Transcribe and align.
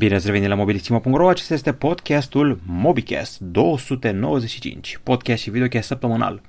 Bine 0.00 0.14
ați 0.14 0.26
revenit 0.26 0.48
la 0.48 0.54
mobilisimo.ro, 0.54 1.28
acesta 1.28 1.54
este 1.54 1.72
podcastul 1.72 2.60
MobiCast 2.66 3.40
295, 3.40 5.00
podcast 5.02 5.42
și 5.42 5.50
videocast 5.50 5.86
săptămânal. 5.86 6.40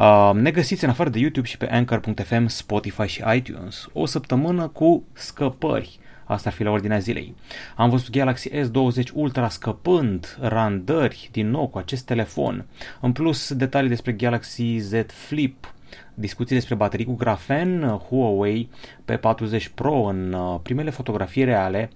Uh, 0.00 0.30
ne 0.34 0.50
găsiți 0.50 0.84
în 0.84 0.90
afară 0.90 1.10
de 1.10 1.18
YouTube 1.18 1.46
și 1.46 1.56
pe 1.56 1.68
Anchor.fm, 1.70 2.46
Spotify 2.46 3.06
și 3.06 3.22
iTunes. 3.34 3.86
O 3.92 4.06
săptămână 4.06 4.68
cu 4.68 5.04
scăpări. 5.12 5.98
Asta 6.24 6.48
ar 6.48 6.54
fi 6.54 6.62
la 6.62 6.70
ordinea 6.70 6.98
zilei. 6.98 7.34
Am 7.76 7.90
văzut 7.90 8.10
Galaxy 8.10 8.50
S20 8.50 9.12
Ultra 9.14 9.48
scăpând 9.48 10.38
randări 10.40 11.28
din 11.32 11.50
nou 11.50 11.68
cu 11.68 11.78
acest 11.78 12.04
telefon. 12.04 12.66
În 13.00 13.12
plus, 13.12 13.52
detalii 13.52 13.88
despre 13.88 14.12
Galaxy 14.12 14.76
Z 14.78 14.92
Flip, 15.06 15.74
discuții 16.14 16.54
despre 16.54 16.74
baterii 16.74 17.06
cu 17.06 17.14
grafen, 17.14 17.82
Huawei 18.08 18.70
P40 19.12 19.74
Pro 19.74 20.02
în 20.02 20.32
uh, 20.32 20.60
primele 20.62 20.90
fotografii 20.90 21.44
reale, 21.44 21.90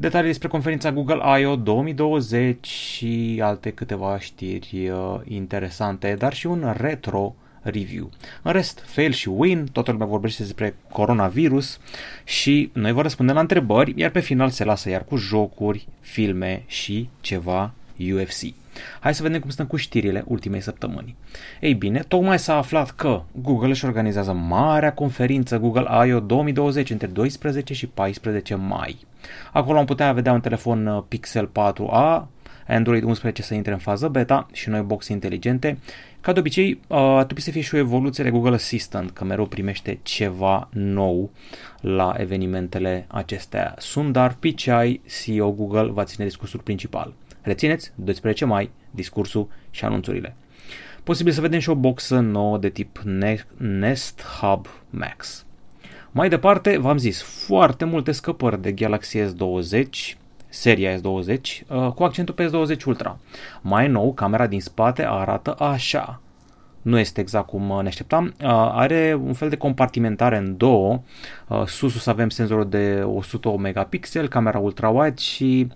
detalii 0.00 0.28
despre 0.28 0.48
conferința 0.48 0.92
Google 0.92 1.40
I.O. 1.40 1.56
2020 1.56 2.66
și 2.66 3.40
alte 3.42 3.70
câteva 3.70 4.18
știri 4.18 4.88
uh, 4.88 5.20
interesante, 5.24 6.14
dar 6.18 6.34
și 6.34 6.46
un 6.46 6.74
retro 6.76 7.34
review. 7.62 8.10
În 8.42 8.52
rest, 8.52 8.82
fail 8.86 9.12
și 9.12 9.28
win, 9.28 9.66
toată 9.72 9.90
lumea 9.90 10.06
vorbește 10.06 10.42
despre 10.42 10.74
coronavirus 10.92 11.80
și 12.24 12.70
noi 12.72 12.92
vă 12.92 13.02
răspundem 13.02 13.34
la 13.34 13.40
întrebări, 13.40 13.92
iar 13.96 14.10
pe 14.10 14.20
final 14.20 14.48
se 14.48 14.64
lasă 14.64 14.88
iar 14.88 15.04
cu 15.04 15.16
jocuri, 15.16 15.88
filme 16.00 16.62
și 16.66 17.08
ceva 17.20 17.72
UFC. 18.12 18.54
Hai 19.00 19.14
să 19.14 19.22
vedem 19.22 19.40
cum 19.40 19.50
stăm 19.50 19.66
cu 19.66 19.76
știrile 19.76 20.24
ultimei 20.26 20.60
săptămâni. 20.60 21.16
Ei 21.60 21.74
bine, 21.74 22.04
tocmai 22.08 22.38
s-a 22.38 22.56
aflat 22.56 22.90
că 22.90 23.22
Google 23.32 23.68
își 23.68 23.84
organizează 23.84 24.32
marea 24.32 24.92
conferință 24.92 25.58
Google 25.58 26.06
I.O. 26.06 26.20
2020 26.20 26.90
între 26.90 27.06
12 27.06 27.74
și 27.74 27.86
14 27.86 28.54
mai. 28.54 29.06
Acolo 29.52 29.78
am 29.78 29.84
putea 29.84 30.12
vedea 30.12 30.32
un 30.32 30.40
telefon 30.40 30.86
uh, 30.86 31.02
Pixel 31.08 31.48
4a, 31.48 32.26
Android 32.68 33.02
11 33.02 33.42
să 33.42 33.54
intre 33.54 33.72
în 33.72 33.78
fază 33.78 34.08
beta 34.08 34.46
și 34.52 34.68
noi 34.68 34.80
boxe 34.80 35.12
inteligente. 35.12 35.78
Ca 36.20 36.32
de 36.32 36.38
obicei, 36.38 36.70
uh, 36.70 36.96
ar 36.98 37.24
trebui 37.24 37.42
să 37.42 37.50
fie 37.50 37.60
și 37.60 37.74
o 37.74 37.78
evoluție 37.78 38.24
de 38.24 38.30
Google 38.30 38.54
Assistant, 38.54 39.10
că 39.10 39.24
mereu 39.24 39.46
primește 39.46 39.98
ceva 40.02 40.68
nou 40.72 41.30
la 41.80 42.14
evenimentele 42.16 43.04
acestea. 43.08 43.74
Sundar 43.78 44.34
Pichai, 44.34 45.00
CEO 45.22 45.50
Google, 45.50 45.90
va 45.90 46.04
ține 46.04 46.26
discursul 46.26 46.60
principal. 46.60 47.12
Rețineți, 47.42 47.92
12 47.94 48.44
mai, 48.44 48.70
discursul 48.90 49.48
și 49.70 49.84
anunțurile. 49.84 50.36
Posibil 51.02 51.32
să 51.32 51.40
vedem 51.40 51.58
și 51.58 51.70
o 51.70 51.74
boxă 51.74 52.18
nouă 52.18 52.58
de 52.58 52.68
tip 52.68 52.98
Nest 53.56 54.22
Hub 54.22 54.66
Max. 54.90 55.46
Mai 56.10 56.28
departe, 56.28 56.78
v-am 56.78 56.96
zis, 56.98 57.22
foarte 57.22 57.84
multe 57.84 58.12
scăpări 58.12 58.62
de 58.62 58.72
Galaxy 58.72 59.18
S20, 59.18 60.16
seria 60.48 60.96
S20, 60.96 61.00
uh, 61.68 61.92
cu 61.94 62.04
accentul 62.04 62.34
pe 62.34 62.50
S20 62.50 62.82
Ultra. 62.84 63.18
Mai 63.60 63.88
nou, 63.88 64.12
camera 64.12 64.46
din 64.46 64.60
spate 64.60 65.04
arată 65.06 65.54
așa. 65.58 66.20
Nu 66.82 66.98
este 66.98 67.20
exact 67.20 67.46
cum 67.46 67.80
ne 67.82 67.88
așteptam. 67.88 68.24
Uh, 68.24 68.48
are 68.72 69.20
un 69.24 69.32
fel 69.32 69.48
de 69.48 69.56
compartimentare 69.56 70.36
în 70.36 70.56
două. 70.56 71.00
Uh, 71.48 71.66
sus 71.66 71.94
o 71.94 71.98
să 71.98 72.10
avem 72.10 72.28
senzorul 72.28 72.68
de 72.68 73.02
100 73.04 73.56
megapixel, 73.58 74.28
camera 74.28 74.58
ultra-wide 74.58 75.18
și 75.18 75.68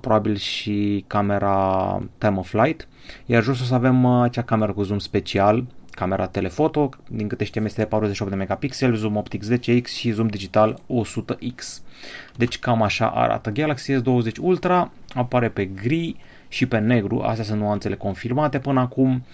probabil 0.00 0.36
și 0.36 1.04
camera 1.06 2.02
time 2.18 2.38
of 2.38 2.48
flight. 2.48 2.88
Iar 3.26 3.42
jos 3.42 3.60
o 3.60 3.64
să 3.64 3.74
avem 3.74 4.04
acea 4.04 4.42
cameră 4.42 4.72
cu 4.72 4.82
zoom 4.82 4.98
special, 4.98 5.64
camera 5.90 6.26
telefoto, 6.26 6.88
din 7.08 7.28
câte 7.28 7.44
știm 7.44 7.64
este 7.64 7.80
de 7.80 7.86
48 7.86 8.30
de 8.30 8.36
megapixel, 8.36 8.94
zoom 8.94 9.16
optic 9.16 9.42
10x 9.44 9.84
și 9.84 10.10
zoom 10.10 10.26
digital 10.26 10.80
100x. 11.04 11.82
Deci 12.36 12.58
cam 12.58 12.82
așa 12.82 13.06
arată. 13.06 13.50
Galaxy 13.50 13.92
S20 13.92 14.36
Ultra 14.40 14.90
apare 15.14 15.48
pe 15.48 15.64
gri 15.64 16.16
și 16.48 16.66
pe 16.66 16.78
negru, 16.78 17.20
astea 17.20 17.44
sunt 17.44 17.60
nuanțele 17.60 17.96
confirmate 17.96 18.58
până 18.58 18.80
acum. 18.80 19.24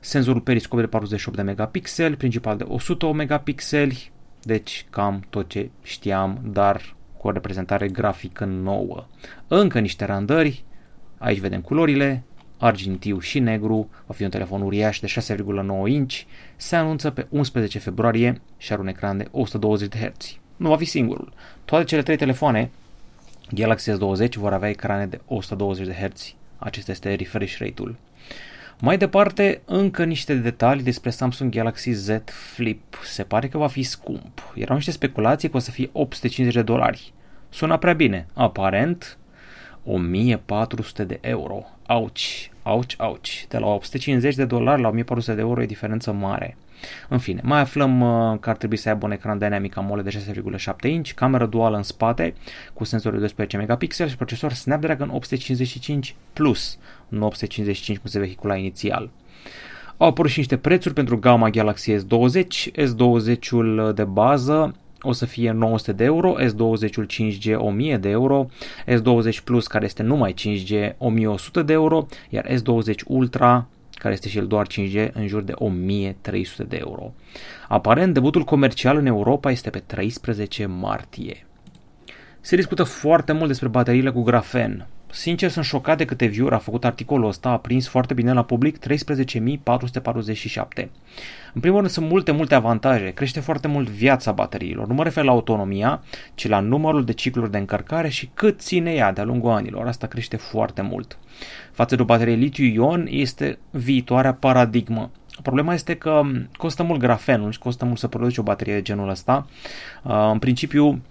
Senzorul 0.00 0.40
periscop 0.40 0.80
de 0.80 0.86
48 0.86 1.36
de 1.36 1.42
megapixel, 1.42 2.16
principal 2.16 2.56
de 2.56 2.64
100 2.68 3.12
megapixeli, 3.12 4.10
deci 4.42 4.86
cam 4.90 5.24
tot 5.30 5.48
ce 5.48 5.70
știam, 5.82 6.40
dar 6.44 6.96
cu 7.16 7.26
o 7.26 7.30
reprezentare 7.30 7.88
grafică 7.88 8.44
nouă. 8.44 9.06
Încă 9.48 9.78
niște 9.78 10.04
randări, 10.04 10.64
aici 11.18 11.38
vedem 11.38 11.60
culorile, 11.60 12.22
argintiu 12.58 13.18
și 13.18 13.38
negru, 13.38 13.88
va 14.06 14.14
fi 14.14 14.22
un 14.22 14.30
telefon 14.30 14.62
uriaș 14.62 15.00
de 15.00 15.06
6,9 15.06 15.88
inch, 15.88 16.14
se 16.56 16.76
anunță 16.76 17.10
pe 17.10 17.26
11 17.30 17.78
februarie 17.78 18.40
și 18.56 18.72
are 18.72 18.80
un 18.80 18.88
ecran 18.88 19.16
de 19.16 19.28
120 19.30 19.88
de 19.88 19.98
Hz. 19.98 20.36
Nu 20.56 20.68
va 20.68 20.76
fi 20.76 20.84
singurul. 20.84 21.32
Toate 21.64 21.84
cele 21.84 22.02
trei 22.02 22.16
telefoane 22.16 22.70
Galaxy 23.50 23.90
S20 23.90 24.32
vor 24.36 24.52
avea 24.52 24.68
ecrane 24.68 25.06
de 25.06 25.20
120 25.26 25.86
de 25.86 25.92
Hz. 25.92 26.34
Acesta 26.58 26.90
este 26.90 27.14
refresh 27.14 27.58
rate-ul. 27.58 27.96
Mai 28.80 28.98
departe, 28.98 29.60
încă 29.64 30.04
niște 30.04 30.34
detalii 30.34 30.82
despre 30.82 31.10
Samsung 31.10 31.54
Galaxy 31.54 31.90
Z 31.90 32.08
Flip. 32.24 32.98
Se 33.04 33.22
pare 33.22 33.48
că 33.48 33.58
va 33.58 33.66
fi 33.66 33.82
scump. 33.82 34.52
Erau 34.54 34.76
niște 34.76 34.90
speculații 34.90 35.50
că 35.50 35.56
o 35.56 35.60
să 35.60 35.70
fie 35.70 35.88
850 35.92 36.54
de 36.54 36.62
dolari. 36.62 37.12
Sună 37.48 37.78
prea 37.78 37.92
bine. 37.92 38.26
Aparent, 38.34 39.18
1400 39.84 41.04
de 41.04 41.18
euro. 41.20 41.64
Auci, 41.86 42.50
auci, 42.68 42.94
auci. 42.98 43.46
De 43.48 43.58
la 43.58 43.66
850 43.66 44.34
de 44.34 44.44
dolari 44.44 44.80
la 44.80 44.88
1400 44.88 45.34
de 45.34 45.40
euro 45.40 45.62
e 45.62 45.66
diferență 45.66 46.12
mare. 46.12 46.56
În 47.08 47.18
fine, 47.18 47.40
mai 47.44 47.60
aflăm 47.60 48.00
uh, 48.00 48.38
că 48.40 48.50
ar 48.50 48.56
trebui 48.56 48.76
să 48.76 48.88
aibă 48.88 49.06
un 49.06 49.12
ecran 49.12 49.38
Dynamic 49.38 49.76
AMOLED 49.76 50.04
de 50.04 50.42
6,7 50.56 50.90
inch, 50.90 51.10
cameră 51.10 51.46
duală 51.46 51.76
în 51.76 51.82
spate 51.82 52.34
cu 52.74 52.84
senzor 52.84 53.12
de 53.12 53.18
12 53.18 53.56
megapixel 53.56 54.08
și 54.08 54.16
procesor 54.16 54.52
Snapdragon 54.52 55.08
855 55.08 56.14
Plus, 56.32 56.78
nu 57.08 57.26
855 57.26 57.98
cum 57.98 58.10
se 58.10 58.18
vehicula 58.18 58.56
inițial. 58.56 59.10
Au 59.96 60.08
apărut 60.08 60.30
și 60.30 60.38
niște 60.38 60.56
prețuri 60.56 60.94
pentru 60.94 61.18
gama 61.18 61.50
Galaxy 61.50 61.94
S20, 61.94 62.70
S20-ul 62.72 63.94
de 63.94 64.04
bază 64.04 64.74
o 65.00 65.12
să 65.12 65.26
fie 65.26 65.50
900 65.50 65.92
de 65.92 66.04
euro, 66.04 66.34
S20-ul 66.40 67.06
5G 67.06 67.56
1000 67.56 67.96
de 67.96 68.08
euro, 68.08 68.46
S20 68.86 69.42
Plus 69.44 69.66
care 69.66 69.84
este 69.84 70.02
numai 70.02 70.34
5G 70.34 70.96
1100 70.98 71.62
de 71.62 71.72
euro, 71.72 72.06
iar 72.28 72.46
S20 72.46 72.94
Ultra 73.06 73.66
care 73.98 74.14
este 74.14 74.28
și 74.28 74.38
el 74.38 74.46
doar 74.46 74.66
5G, 74.66 75.12
în 75.12 75.26
jur 75.26 75.42
de 75.42 75.52
1300 75.54 76.62
de 76.62 76.76
euro. 76.76 77.12
Aparent, 77.68 78.14
debutul 78.14 78.44
comercial 78.44 78.96
în 78.96 79.06
Europa 79.06 79.50
este 79.50 79.70
pe 79.70 79.78
13 79.78 80.66
martie. 80.66 81.46
Se 82.40 82.56
discută 82.56 82.82
foarte 82.82 83.32
mult 83.32 83.46
despre 83.46 83.68
bateriile 83.68 84.10
cu 84.10 84.22
grafen. 84.22 84.86
Sincer, 85.10 85.50
sunt 85.50 85.64
șocat 85.64 85.96
de 85.96 86.04
câte 86.04 86.26
view 86.26 86.52
a 86.52 86.56
făcut 86.56 86.84
articolul 86.84 87.28
ăsta, 87.28 87.48
a 87.48 87.58
prins 87.58 87.88
foarte 87.88 88.14
bine 88.14 88.32
la 88.32 88.44
public 88.44 88.78
13.447. 88.78 90.88
În 91.54 91.60
primul 91.60 91.78
rând 91.78 91.90
sunt 91.90 92.08
multe, 92.08 92.30
multe 92.30 92.54
avantaje, 92.54 93.10
crește 93.10 93.40
foarte 93.40 93.68
mult 93.68 93.88
viața 93.88 94.32
bateriilor. 94.32 94.86
Nu 94.86 94.94
mă 94.94 95.02
refer 95.02 95.24
la 95.24 95.30
autonomia, 95.30 96.02
ci 96.34 96.48
la 96.48 96.60
numărul 96.60 97.04
de 97.04 97.12
cicluri 97.12 97.50
de 97.50 97.58
încărcare 97.58 98.08
și 98.08 98.30
cât 98.34 98.60
ține 98.60 98.92
ea 98.92 99.12
de-a 99.12 99.24
lungul 99.24 99.50
anilor. 99.50 99.86
Asta 99.86 100.06
crește 100.06 100.36
foarte 100.36 100.82
mult. 100.82 101.18
Față 101.72 101.96
de 101.96 102.02
o 102.02 102.04
baterie 102.04 102.34
litiu-ion 102.34 103.06
este 103.10 103.58
viitoarea 103.70 104.34
paradigmă. 104.34 105.10
Problema 105.42 105.74
este 105.74 105.94
că 105.94 106.20
costă 106.56 106.82
mult 106.82 107.00
grafenul 107.00 107.50
și 107.50 107.58
costă 107.58 107.84
mult 107.84 107.98
să 107.98 108.08
produci 108.08 108.38
o 108.38 108.42
baterie 108.42 108.74
de 108.74 108.82
genul 108.82 109.08
ăsta. 109.08 109.46
Uh, 110.02 110.28
în 110.32 110.38
principiu, 110.38 111.02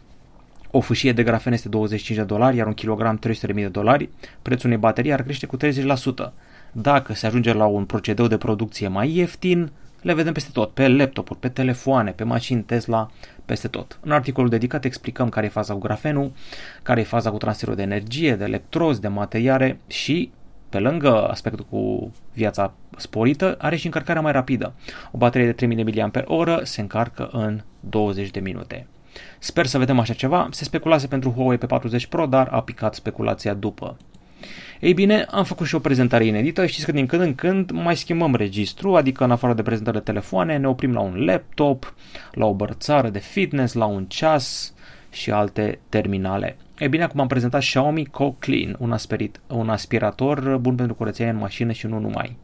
o 0.77 0.81
fâșie 0.81 1.11
de 1.11 1.23
grafen 1.23 1.53
este 1.53 1.69
25 1.69 2.17
de 2.17 2.23
dolari, 2.23 2.57
iar 2.57 2.67
un 2.67 2.73
kilogram 2.73 3.19
300.000 3.27 3.53
de 3.53 3.67
dolari. 3.67 4.09
Prețul 4.41 4.65
unei 4.65 4.79
baterii 4.79 5.13
ar 5.13 5.23
crește 5.23 5.45
cu 5.45 5.57
30%. 5.57 6.31
Dacă 6.71 7.13
se 7.13 7.25
ajunge 7.25 7.53
la 7.53 7.65
un 7.65 7.85
procedeu 7.85 8.27
de 8.27 8.37
producție 8.37 8.87
mai 8.87 9.15
ieftin, 9.15 9.71
le 10.01 10.13
vedem 10.13 10.33
peste 10.33 10.49
tot, 10.53 10.73
pe 10.73 10.87
laptopuri, 10.87 11.39
pe 11.39 11.49
telefoane, 11.49 12.11
pe 12.11 12.23
mașini 12.23 12.61
Tesla, 12.61 13.09
peste 13.45 13.67
tot. 13.67 13.99
În 14.01 14.11
articolul 14.11 14.49
dedicat 14.49 14.85
explicăm 14.85 15.29
care 15.29 15.45
e 15.45 15.49
faza 15.49 15.73
cu 15.73 15.79
grafenul, 15.79 16.31
care 16.83 16.99
e 16.99 17.03
faza 17.03 17.31
cu 17.31 17.37
transferul 17.37 17.75
de 17.75 17.81
energie, 17.81 18.35
de 18.35 18.43
electrozi, 18.43 19.01
de 19.01 19.07
materiale 19.07 19.79
și 19.87 20.31
pe 20.69 20.79
lângă 20.79 21.27
aspectul 21.27 21.65
cu 21.69 22.11
viața 22.33 22.73
sporită, 22.97 23.55
are 23.59 23.75
și 23.75 23.85
încărcarea 23.85 24.21
mai 24.21 24.31
rapidă. 24.31 24.73
O 25.11 25.17
baterie 25.17 25.45
de 25.47 25.53
3000 25.53 26.11
mAh 26.13 26.59
se 26.63 26.81
încarcă 26.81 27.29
în 27.31 27.61
20 27.79 28.31
de 28.31 28.39
minute. 28.39 28.87
Sper 29.39 29.65
să 29.65 29.77
vedem 29.77 29.99
așa 29.99 30.13
ceva. 30.13 30.47
Se 30.51 30.63
speculase 30.63 31.07
pentru 31.07 31.31
Huawei 31.31 31.57
pe 31.57 31.65
40 31.65 32.05
Pro, 32.05 32.25
dar 32.25 32.47
a 32.51 32.61
picat 32.61 32.95
speculația 32.95 33.53
după. 33.53 33.97
Ei 34.79 34.93
bine, 34.93 35.25
am 35.29 35.43
făcut 35.43 35.67
și 35.67 35.75
o 35.75 35.79
prezentare 35.79 36.25
inedită. 36.25 36.65
Știți 36.65 36.85
că 36.85 36.91
din 36.91 37.05
când 37.05 37.21
în 37.21 37.35
când 37.35 37.71
mai 37.71 37.95
schimbăm 37.95 38.35
registru, 38.35 38.95
adică 38.95 39.23
în 39.23 39.31
afară 39.31 39.53
de 39.53 39.61
prezentări 39.61 39.97
de 39.97 40.03
telefoane, 40.03 40.57
ne 40.57 40.67
oprim 40.67 40.93
la 40.93 40.99
un 40.99 41.25
laptop, 41.25 41.93
la 42.31 42.45
o 42.45 42.53
bărțară 42.53 43.09
de 43.09 43.19
fitness, 43.19 43.73
la 43.73 43.85
un 43.85 44.05
ceas 44.05 44.73
și 45.11 45.31
alte 45.31 45.79
terminale. 45.89 46.57
E 46.77 46.87
bine, 46.87 47.03
acum 47.03 47.19
am 47.19 47.27
prezentat 47.27 47.61
Xiaomi 47.61 48.05
Co-Clean, 48.05 48.75
un, 48.79 48.91
aspirit, 48.91 49.39
un 49.47 49.69
aspirator 49.69 50.57
bun 50.57 50.75
pentru 50.75 50.95
curățenie 50.95 51.31
în 51.31 51.37
mașină 51.37 51.71
și 51.71 51.87
nu 51.87 51.99
numai. 51.99 52.37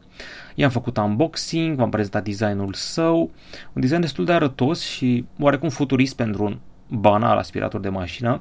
I-am 0.54 0.70
făcut 0.70 0.96
unboxing, 0.96 1.76
v-am 1.76 1.90
prezentat 1.90 2.24
designul 2.24 2.72
său, 2.72 3.30
un 3.72 3.80
design 3.80 4.00
destul 4.00 4.24
de 4.24 4.32
arătos 4.32 4.80
și 4.80 5.24
oarecum 5.38 5.68
futurist 5.68 6.16
pentru 6.16 6.44
un 6.44 6.58
banal 6.88 7.38
aspirator 7.38 7.80
de 7.80 7.88
mașină. 7.88 8.40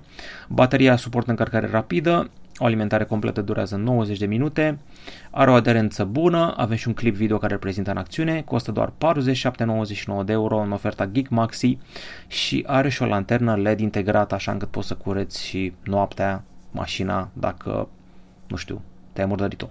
Bateria 0.50 0.96
suportă 0.96 1.30
încărcare 1.30 1.68
rapidă, 1.72 2.30
o 2.58 2.66
alimentare 2.66 3.04
completă 3.04 3.42
durează 3.42 3.76
90 3.76 4.18
de 4.18 4.26
minute, 4.26 4.80
are 5.32 5.52
o 5.52 5.54
aderență 5.54 6.04
bună, 6.04 6.54
avem 6.58 6.78
și 6.78 6.88
un 6.88 6.94
clip 6.94 7.16
video 7.16 7.38
care 7.38 7.54
reprezintă 7.54 7.92
în 7.92 7.98
acțiune, 7.98 8.42
costă 8.42 8.72
doar 8.72 8.94
47,99 10.20 10.26
de 10.26 10.32
euro 10.32 10.58
în 10.58 10.72
oferta 10.72 11.06
Geek 11.06 11.30
Maxi 11.30 11.78
și 12.28 12.64
are 12.68 12.90
și 12.90 13.02
o 13.02 13.06
lanternă 13.06 13.56
LED 13.56 13.80
integrată 13.80 14.36
așa 14.36 14.52
încât 14.52 14.70
poți 14.70 14.88
să 14.88 14.96
cureți 14.96 15.46
și 15.46 15.74
noaptea 15.84 16.44
mașina 16.72 17.30
dacă, 17.34 17.90
nu 18.48 18.56
știu, 18.56 18.82
te-ai 19.14 19.28
murdărit-o. 19.28 19.70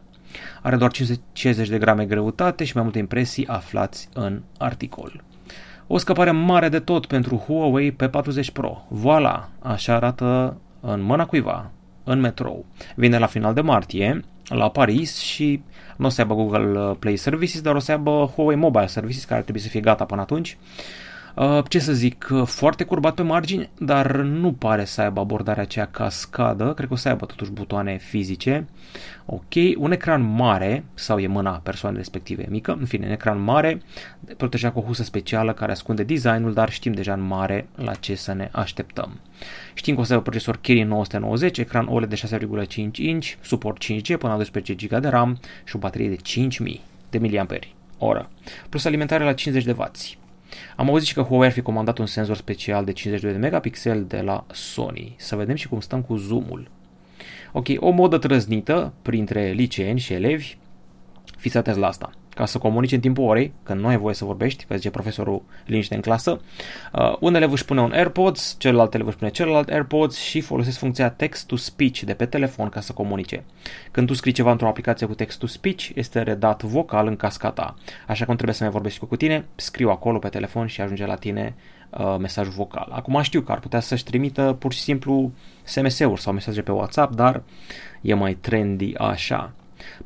Are 0.62 0.76
doar 0.76 0.90
50 1.32 1.68
de 1.68 1.78
grame 1.78 2.04
greutate 2.04 2.64
și 2.64 2.72
mai 2.74 2.82
multe 2.82 2.98
impresii 2.98 3.46
aflați 3.46 4.08
în 4.14 4.42
articol. 4.58 5.22
O 5.86 5.98
scăpare 5.98 6.30
mare 6.30 6.68
de 6.68 6.78
tot 6.78 7.06
pentru 7.06 7.36
Huawei 7.36 7.96
P40 7.96 8.52
Pro. 8.52 8.84
Voila! 8.88 9.48
Așa 9.62 9.94
arată 9.94 10.56
în 10.80 11.00
mâna 11.00 11.26
cuiva, 11.26 11.70
în 12.04 12.20
metrou. 12.20 12.64
Vine 12.94 13.18
la 13.18 13.26
final 13.26 13.54
de 13.54 13.60
martie, 13.60 14.24
la 14.48 14.70
Paris 14.70 15.18
și 15.18 15.62
nu 15.96 16.06
o 16.06 16.08
să 16.08 16.20
aibă 16.20 16.34
Google 16.34 16.94
Play 16.98 17.16
Services, 17.16 17.60
dar 17.60 17.74
o 17.74 17.78
să 17.78 17.92
aibă 17.92 18.32
Huawei 18.34 18.56
Mobile 18.56 18.86
Services, 18.86 19.24
care 19.24 19.36
ar 19.36 19.42
trebui 19.42 19.60
să 19.60 19.68
fie 19.68 19.80
gata 19.80 20.04
până 20.04 20.20
atunci. 20.20 20.56
Uh, 20.60 21.11
ce 21.68 21.78
să 21.78 21.92
zic, 21.92 22.28
uh, 22.30 22.46
foarte 22.46 22.84
curbat 22.84 23.14
pe 23.14 23.22
margini, 23.22 23.70
dar 23.78 24.16
nu 24.16 24.52
pare 24.52 24.84
să 24.84 25.00
aibă 25.00 25.20
abordarea 25.20 25.62
aceea 25.62 25.86
cascadă, 25.86 26.72
cred 26.72 26.88
că 26.88 26.94
o 26.94 26.96
să 26.96 27.08
aibă 27.08 27.26
totuși 27.26 27.50
butoane 27.50 27.96
fizice. 27.96 28.66
Ok, 29.26 29.54
un 29.76 29.92
ecran 29.92 30.34
mare, 30.34 30.84
sau 30.94 31.18
e 31.18 31.26
mâna 31.26 31.50
persoanei 31.50 31.98
respective 31.98 32.46
mică, 32.48 32.76
în 32.80 32.86
fine, 32.86 33.06
un 33.06 33.12
ecran 33.12 33.42
mare, 33.42 33.82
protejat 34.36 34.72
cu 34.72 34.78
o 34.78 34.82
husă 34.82 35.02
specială 35.02 35.52
care 35.52 35.72
ascunde 35.72 36.02
designul, 36.02 36.52
dar 36.52 36.70
știm 36.70 36.92
deja 36.92 37.12
în 37.12 37.20
mare 37.20 37.68
la 37.74 37.94
ce 37.94 38.14
să 38.14 38.32
ne 38.32 38.48
așteptăm. 38.52 39.20
Știm 39.74 39.94
că 39.94 40.00
o 40.00 40.04
să 40.04 40.12
aibă 40.12 40.24
procesor 40.24 40.56
Kirin 40.56 40.88
990, 40.88 41.58
ecran 41.58 41.86
OLED 41.86 42.08
de 42.08 42.20
6,5 42.66 42.96
inch, 42.96 43.26
suport 43.40 43.84
5G 43.84 44.06
până 44.06 44.32
la 44.32 44.36
12 44.36 44.74
GB 44.74 45.00
de 45.00 45.08
RAM 45.08 45.40
și 45.64 45.76
o 45.76 45.78
baterie 45.78 46.08
de 46.08 46.16
5000 46.16 46.80
de 47.10 47.18
mAh 47.18 47.58
oră, 47.98 48.30
plus 48.68 48.84
alimentare 48.84 49.24
la 49.24 49.32
50 49.32 49.64
de 49.64 49.72
W. 49.72 49.90
Am 50.76 50.88
auzit 50.88 51.08
și 51.08 51.14
că 51.14 51.22
Huawei 51.22 51.46
ar 51.46 51.52
fi 51.52 51.60
comandat 51.60 51.98
un 51.98 52.06
senzor 52.06 52.36
special 52.36 52.84
de 52.84 52.92
52 52.92 53.32
de 53.32 53.38
megapixel 53.38 54.04
de 54.04 54.20
la 54.20 54.44
Sony. 54.52 55.14
Să 55.18 55.36
vedem 55.36 55.54
și 55.54 55.68
cum 55.68 55.80
stăm 55.80 56.02
cu 56.02 56.16
zoomul. 56.16 56.70
Ok, 57.52 57.66
o 57.76 57.90
modă 57.90 58.18
trăznită 58.18 58.92
printre 59.02 59.50
liceeni 59.50 59.98
și 59.98 60.12
elevi. 60.12 60.56
Fiți 61.36 61.56
atenți 61.56 61.80
la 61.80 61.86
asta 61.86 62.12
ca 62.34 62.46
să 62.46 62.58
comunici 62.58 62.92
în 62.92 63.00
timpul 63.00 63.24
orei, 63.24 63.52
când 63.62 63.80
nu 63.80 63.86
ai 63.86 63.96
voie 63.96 64.14
să 64.14 64.24
vorbești, 64.24 64.64
că 64.64 64.74
zice 64.74 64.90
profesorul 64.90 65.42
liniște 65.66 65.94
în 65.94 66.00
clasă. 66.00 66.40
Uh, 66.92 67.16
unele 67.20 67.48
își 67.50 67.64
pune 67.64 67.80
un 67.80 67.92
AirPods, 67.92 68.56
celelalte 68.58 69.02
își 69.04 69.16
pune 69.16 69.30
celălalt 69.30 69.68
AirPods 69.68 70.18
și 70.18 70.40
folosesc 70.40 70.78
funcția 70.78 71.10
text-to-speech 71.10 72.00
de 72.00 72.14
pe 72.14 72.26
telefon 72.26 72.68
ca 72.68 72.80
să 72.80 72.92
comunice. 72.92 73.44
Când 73.90 74.06
tu 74.06 74.14
scrii 74.14 74.32
ceva 74.32 74.50
într-o 74.50 74.68
aplicație 74.68 75.06
cu 75.06 75.14
text-to-speech, 75.14 75.88
este 75.94 76.22
redat 76.22 76.62
vocal 76.62 77.06
în 77.06 77.16
cascata. 77.16 77.74
Așa 78.06 78.24
cum 78.24 78.34
trebuie 78.34 78.54
să 78.54 78.62
mai 78.62 78.72
vorbești 78.72 79.06
cu 79.06 79.16
tine, 79.16 79.44
scriu 79.54 79.90
acolo 79.90 80.18
pe 80.18 80.28
telefon 80.28 80.66
și 80.66 80.80
ajunge 80.80 81.06
la 81.06 81.14
tine 81.14 81.54
uh, 81.90 82.16
mesajul 82.18 82.52
vocal. 82.52 82.88
Acum 82.90 83.22
știu 83.22 83.40
că 83.40 83.52
ar 83.52 83.58
putea 83.58 83.80
să-și 83.80 84.04
trimită 84.04 84.56
pur 84.58 84.72
și 84.72 84.80
simplu 84.80 85.32
SMS-uri 85.62 86.20
sau 86.20 86.32
mesaje 86.32 86.62
pe 86.62 86.72
WhatsApp, 86.72 87.14
dar 87.14 87.42
e 88.00 88.14
mai 88.14 88.34
trendy 88.34 88.94
așa. 88.96 89.52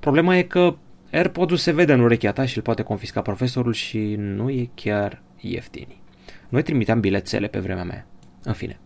Problema 0.00 0.37
e 0.37 0.43
că 0.43 0.75
AirPods-ul 1.16 1.56
se 1.56 1.72
vede 1.72 1.92
în 1.92 2.00
urechea 2.00 2.32
ta 2.32 2.46
și 2.46 2.56
îl 2.56 2.62
poate 2.62 2.82
confisca 2.82 3.20
profesorul 3.20 3.72
și 3.72 4.14
nu 4.18 4.50
e 4.50 4.70
chiar 4.74 5.22
ieftin. 5.40 5.86
Noi 6.48 6.62
trimiteam 6.62 7.00
bilețele 7.00 7.46
pe 7.46 7.58
vremea 7.58 7.84
mea. 7.84 8.06
În 8.42 8.52
fine. 8.52 8.78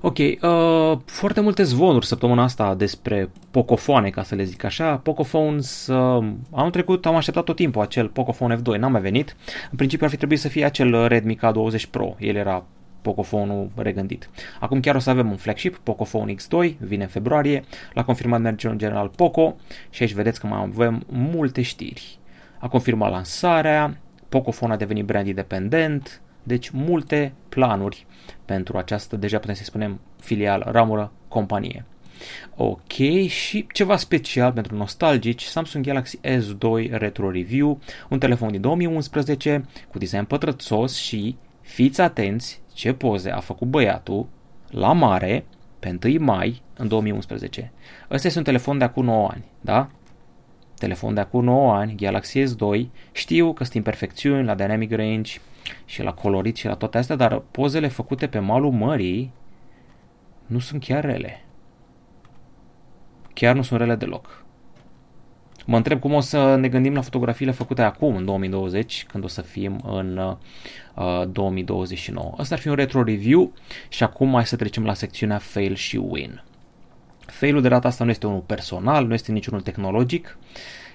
Ok, 0.00 0.18
uh, 0.18 0.98
foarte 1.04 1.40
multe 1.40 1.62
zvonuri 1.62 2.06
săptămâna 2.06 2.42
asta 2.42 2.74
despre 2.74 3.30
pocofoane, 3.50 4.10
ca 4.10 4.22
să 4.22 4.34
le 4.34 4.44
zic 4.44 4.64
așa. 4.64 4.96
Pocophones, 4.96 5.86
uh, 5.86 6.26
anul 6.50 6.70
trecut 6.70 7.06
am 7.06 7.14
așteptat 7.14 7.44
tot 7.44 7.56
timpul 7.56 7.82
acel 7.82 8.08
Pocophone 8.08 8.56
F2, 8.56 8.78
n-a 8.78 8.88
mai 8.88 9.00
venit. 9.00 9.36
În 9.70 9.76
principiu 9.76 10.04
ar 10.04 10.10
fi 10.10 10.16
trebuit 10.16 10.40
să 10.40 10.48
fie 10.48 10.64
acel 10.64 11.06
Redmi 11.06 11.38
K20 11.38 11.90
Pro, 11.90 12.16
el 12.18 12.36
era 12.36 12.64
Pocophone-ul 13.04 13.70
regândit. 13.76 14.30
Acum 14.60 14.80
chiar 14.80 14.94
o 14.94 14.98
să 14.98 15.10
avem 15.10 15.30
un 15.30 15.36
flagship, 15.36 15.76
Pocophone 15.76 16.34
X2, 16.34 16.76
vine 16.78 17.02
în 17.02 17.08
februarie, 17.08 17.64
l-a 17.92 18.04
confirmat 18.04 18.40
managerul 18.40 18.76
general 18.76 19.08
Poco 19.08 19.56
și 19.90 20.02
aici 20.02 20.12
vedeți 20.12 20.40
că 20.40 20.46
mai 20.46 20.60
avem 20.60 21.04
multe 21.06 21.62
știri. 21.62 22.18
A 22.58 22.68
confirmat 22.68 23.10
lansarea, 23.10 23.98
Pocophone 24.28 24.72
a 24.72 24.76
devenit 24.76 25.04
brand 25.04 25.26
independent, 25.26 26.20
deci 26.42 26.70
multe 26.70 27.32
planuri 27.48 28.06
pentru 28.44 28.76
această, 28.76 29.16
deja 29.16 29.38
putem 29.38 29.54
să 29.54 29.64
spunem, 29.64 30.00
filială, 30.20 30.70
ramură, 30.70 31.12
companie. 31.28 31.84
Ok, 32.56 32.92
și 33.26 33.66
ceva 33.72 33.96
special 33.96 34.52
pentru 34.52 34.76
nostalgici, 34.76 35.42
Samsung 35.42 35.84
Galaxy 35.84 36.18
S2 36.20 36.90
Retro 36.90 37.30
Review, 37.30 37.80
un 38.08 38.18
telefon 38.18 38.50
din 38.50 38.60
2011 38.60 39.64
cu 39.90 39.98
design 39.98 40.24
pătrățos 40.24 40.96
și, 40.96 41.36
fiți 41.64 42.00
atenți, 42.00 42.60
ce 42.72 42.92
poze 42.92 43.30
a 43.30 43.40
făcut 43.40 43.68
băiatul 43.68 44.26
la 44.70 44.92
mare 44.92 45.44
pe 45.78 45.98
1 46.04 46.24
mai 46.24 46.62
în 46.76 46.88
2011. 46.88 47.72
Ăsta 48.10 48.26
este 48.26 48.38
un 48.38 48.44
telefon 48.44 48.78
de 48.78 48.84
acum 48.84 49.04
9 49.04 49.28
ani, 49.32 49.44
da? 49.60 49.88
Telefon 50.78 51.14
de 51.14 51.20
acum 51.20 51.44
9 51.44 51.74
ani, 51.74 51.94
Galaxy 51.94 52.42
S2. 52.42 52.86
Știu 53.12 53.52
că 53.52 53.62
sunt 53.62 53.76
imperfecțiuni 53.76 54.44
la 54.44 54.54
Dynamic 54.54 54.92
Range 54.92 55.38
și 55.84 56.02
la 56.02 56.12
colorit 56.12 56.56
și 56.56 56.66
la 56.66 56.74
toate 56.74 56.98
astea, 56.98 57.16
dar 57.16 57.38
pozele 57.38 57.88
făcute 57.88 58.26
pe 58.26 58.38
malul 58.38 58.70
mării 58.70 59.32
nu 60.46 60.58
sunt 60.58 60.84
chiar 60.84 61.04
rele. 61.04 61.44
Chiar 63.32 63.54
nu 63.54 63.62
sunt 63.62 63.80
rele 63.80 63.94
deloc. 63.94 64.43
Mă 65.64 65.76
întreb 65.76 66.00
cum 66.00 66.12
o 66.12 66.20
să 66.20 66.54
ne 66.54 66.68
gândim 66.68 66.94
la 66.94 67.00
fotografiile 67.00 67.52
făcute 67.52 67.82
acum, 67.82 68.16
în 68.16 68.24
2020, 68.24 69.06
când 69.08 69.24
o 69.24 69.28
să 69.28 69.40
fim 69.40 69.80
în 69.86 70.16
uh, 70.94 71.28
2029. 71.32 72.34
Asta 72.36 72.54
ar 72.54 72.60
fi 72.60 72.68
un 72.68 72.74
retro 72.74 73.02
review 73.02 73.52
și 73.88 74.02
acum 74.02 74.28
mai 74.28 74.46
să 74.46 74.56
trecem 74.56 74.84
la 74.84 74.94
secțiunea 74.94 75.38
fail 75.38 75.74
și 75.74 75.96
win. 75.96 76.42
Failul 77.26 77.62
de 77.62 77.68
data 77.68 77.88
asta 77.88 78.04
nu 78.04 78.10
este 78.10 78.26
unul 78.26 78.42
personal, 78.46 79.06
nu 79.06 79.14
este 79.14 79.32
niciunul 79.32 79.60
tehnologic, 79.60 80.38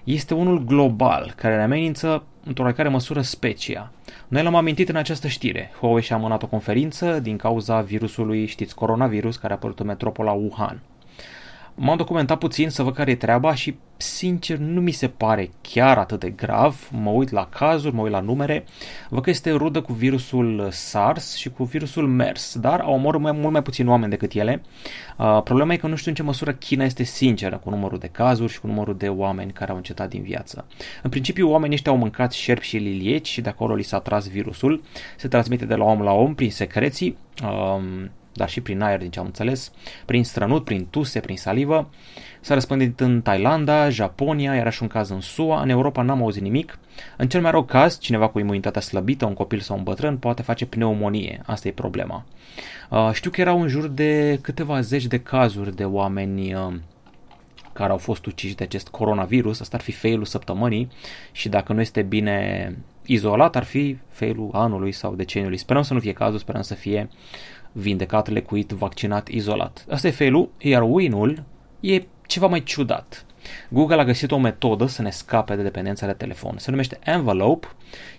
este 0.04 0.34
unul 0.34 0.64
global, 0.64 1.34
care 1.36 1.56
ne 1.56 1.64
amenință 1.64 2.24
într-o 2.44 2.64
oarecare 2.64 2.90
măsură 2.90 3.22
specia. 3.22 3.92
Noi 4.28 4.44
l-am 4.44 4.56
amintit 4.56 4.90
în 4.90 4.96
această 4.96 5.28
știre. 5.28 5.72
Huawei 5.80 6.04
și-a 6.04 6.16
amânat 6.16 6.44
o 6.44 6.48
conferință 6.48 7.20
din 7.20 7.38
cauza 7.38 7.82
virusului, 7.82 8.46
știți, 8.46 8.76
coronavirus, 8.76 9.38
care 9.38 9.54
a 9.54 9.56
apărut 9.56 9.80
în 9.80 9.86
metropola 9.86 10.32
Wuhan. 10.32 10.82
M-am 11.82 11.98
documentat 11.98 12.38
puțin 12.38 12.70
să 12.70 12.84
văd 12.84 12.94
care 12.94 13.12
e 13.12 13.16
treaba 13.16 13.56
și, 13.56 13.76
sincer, 13.98 14.58
nu 14.58 14.82
mi 14.82 14.92
se 14.92 15.08
pare 15.08 15.50
chiar 15.62 15.98
atât 15.98 16.20
de 16.20 16.30
grav. 16.30 16.90
Mă 16.92 17.10
uit 17.10 17.30
la 17.30 17.46
cazuri, 17.46 17.96
mă 17.96 18.02
uit 18.02 18.12
la 18.12 18.20
numere, 18.20 18.66
văd 19.10 19.24
că 19.24 19.30
este 19.30 19.52
rudă 19.52 19.82
cu 19.82 19.94
virusul 19.94 20.68
SARS 20.72 21.36
și 21.36 21.50
cu 21.50 21.64
virusul 21.64 22.08
MERS, 22.08 22.58
dar 22.58 22.80
au 22.80 22.94
omorât 22.94 23.22
mai, 23.22 23.32
mult 23.32 23.52
mai 23.52 23.62
puțin 23.62 23.88
oameni 23.88 24.10
decât 24.10 24.34
ele. 24.34 24.62
Uh, 25.18 25.42
problema 25.44 25.74
e 25.74 25.78
că 25.78 25.88
nu 25.88 25.96
știu 25.96 26.10
în 26.10 26.16
ce 26.16 26.24
măsură 26.24 26.54
China 26.54 26.84
este 26.84 27.04
sinceră 27.04 27.58
cu 27.58 27.70
numărul 27.70 27.98
de 27.98 28.08
cazuri 28.08 28.52
și 28.52 28.60
cu 28.60 28.68
numărul 28.68 28.98
de 28.98 29.08
oameni 29.08 29.52
care 29.52 29.72
au 29.72 29.78
încetat 29.78 30.10
din 30.10 30.22
viață. 30.22 30.66
În 31.04 31.10
principiu, 31.10 31.50
oamenii 31.50 31.76
ăștia 31.76 31.92
au 31.92 31.98
mâncat 31.98 32.32
șerpi 32.32 32.66
și 32.66 32.78
lilieci 32.78 33.28
și 33.28 33.42
de 33.42 33.50
acolo 33.50 33.76
li 33.76 33.84
s-a 33.84 34.00
tras 34.00 34.28
virusul. 34.28 34.84
Se 35.18 35.28
transmite 35.28 35.66
de 35.66 35.76
la 35.76 35.84
om 35.84 36.02
la 36.02 36.12
om 36.12 36.36
prin 36.36 36.52
secreții. 36.52 37.18
Um, 37.44 38.12
dar 38.34 38.50
și 38.50 38.62
prin 38.62 38.82
aer, 38.82 39.00
din 39.00 39.10
ce 39.10 39.20
am 39.20 39.26
înțeles, 39.26 39.72
prin 40.06 40.24
strănut, 40.24 40.64
prin 40.64 40.88
tuse, 40.90 41.20
prin 41.20 41.38
salivă. 41.38 41.90
S-a 42.42 42.54
răspândit 42.54 43.00
în 43.00 43.22
Thailanda, 43.22 43.90
Japonia, 43.90 44.56
era 44.56 44.70
și 44.70 44.82
un 44.82 44.88
caz 44.88 45.10
în 45.10 45.22
SUA, 45.22 45.62
în 45.62 45.70
Europa 45.70 46.02
n-am 46.02 46.22
auzit 46.22 46.42
nimic. 46.42 46.80
În 47.18 47.28
cel 47.28 47.42
mai 47.42 47.52
rău 47.52 47.64
caz, 47.64 48.00
cineva 48.00 48.28
cu 48.28 48.40
imunitatea 48.40 48.82
slăbită, 48.82 49.26
un 49.26 49.34
copil 49.34 49.60
sau 49.60 49.78
un 49.78 49.84
bătrân, 49.84 50.18
poate 50.18 50.42
face 50.42 50.66
pneumonie. 50.66 51.42
Asta 51.46 51.68
e 51.68 51.72
problema. 51.72 52.26
Uh, 52.90 53.10
știu 53.14 53.32
că 53.32 53.42
erau 53.42 53.62
în 53.62 53.68
jur 53.68 53.88
de 53.88 54.40
câteva 54.42 54.82
zeci 54.82 55.06
de 55.06 55.20
cazuri 55.20 55.76
de 55.76 55.86
oameni 55.86 56.54
uh, 56.54 56.74
care 57.74 57.92
au 57.92 57.98
fost 57.98 58.26
uciși 58.26 58.56
de 58.56 58.64
acest 58.64 58.88
coronavirus, 58.88 59.60
asta 59.60 59.78
ar 59.78 59.84
fi 59.84 59.92
failul 59.92 60.26
săptămânii 60.26 60.88
și 61.32 61.50
dacă 61.50 61.74
nu 61.74 61.82
este 61.82 62.02
bine 62.02 62.76
izolat, 63.12 63.56
ar 63.56 63.64
fi 63.64 63.98
failul 64.10 64.50
anului 64.52 64.92
sau 64.92 65.16
deceniului. 65.16 65.58
Sperăm 65.58 65.82
să 65.82 65.94
nu 65.94 66.00
fie 66.00 66.14
cazul, 66.14 66.40
sperăm 66.40 66.62
să 66.62 66.74
fie 66.74 67.10
vindecat, 67.72 68.28
lecuit, 68.28 68.70
vaccinat, 68.70 69.28
izolat. 69.28 69.86
Asta 69.90 70.08
e 70.08 70.12
failul, 70.12 70.50
iar 70.58 70.82
win-ul 70.88 71.44
e 71.80 72.04
ceva 72.28 72.48
mai 72.48 72.64
ciudat. 72.64 73.26
Google 73.70 74.02
a 74.02 74.04
găsit 74.04 74.32
o 74.32 74.38
metodă 74.38 74.86
să 74.86 75.02
ne 75.02 75.10
scape 75.10 75.56
de 75.56 75.62
dependența 75.62 76.06
de 76.06 76.14
telefon. 76.14 76.58
Se 76.58 76.70
numește 76.70 77.00
Envelope 77.04 77.68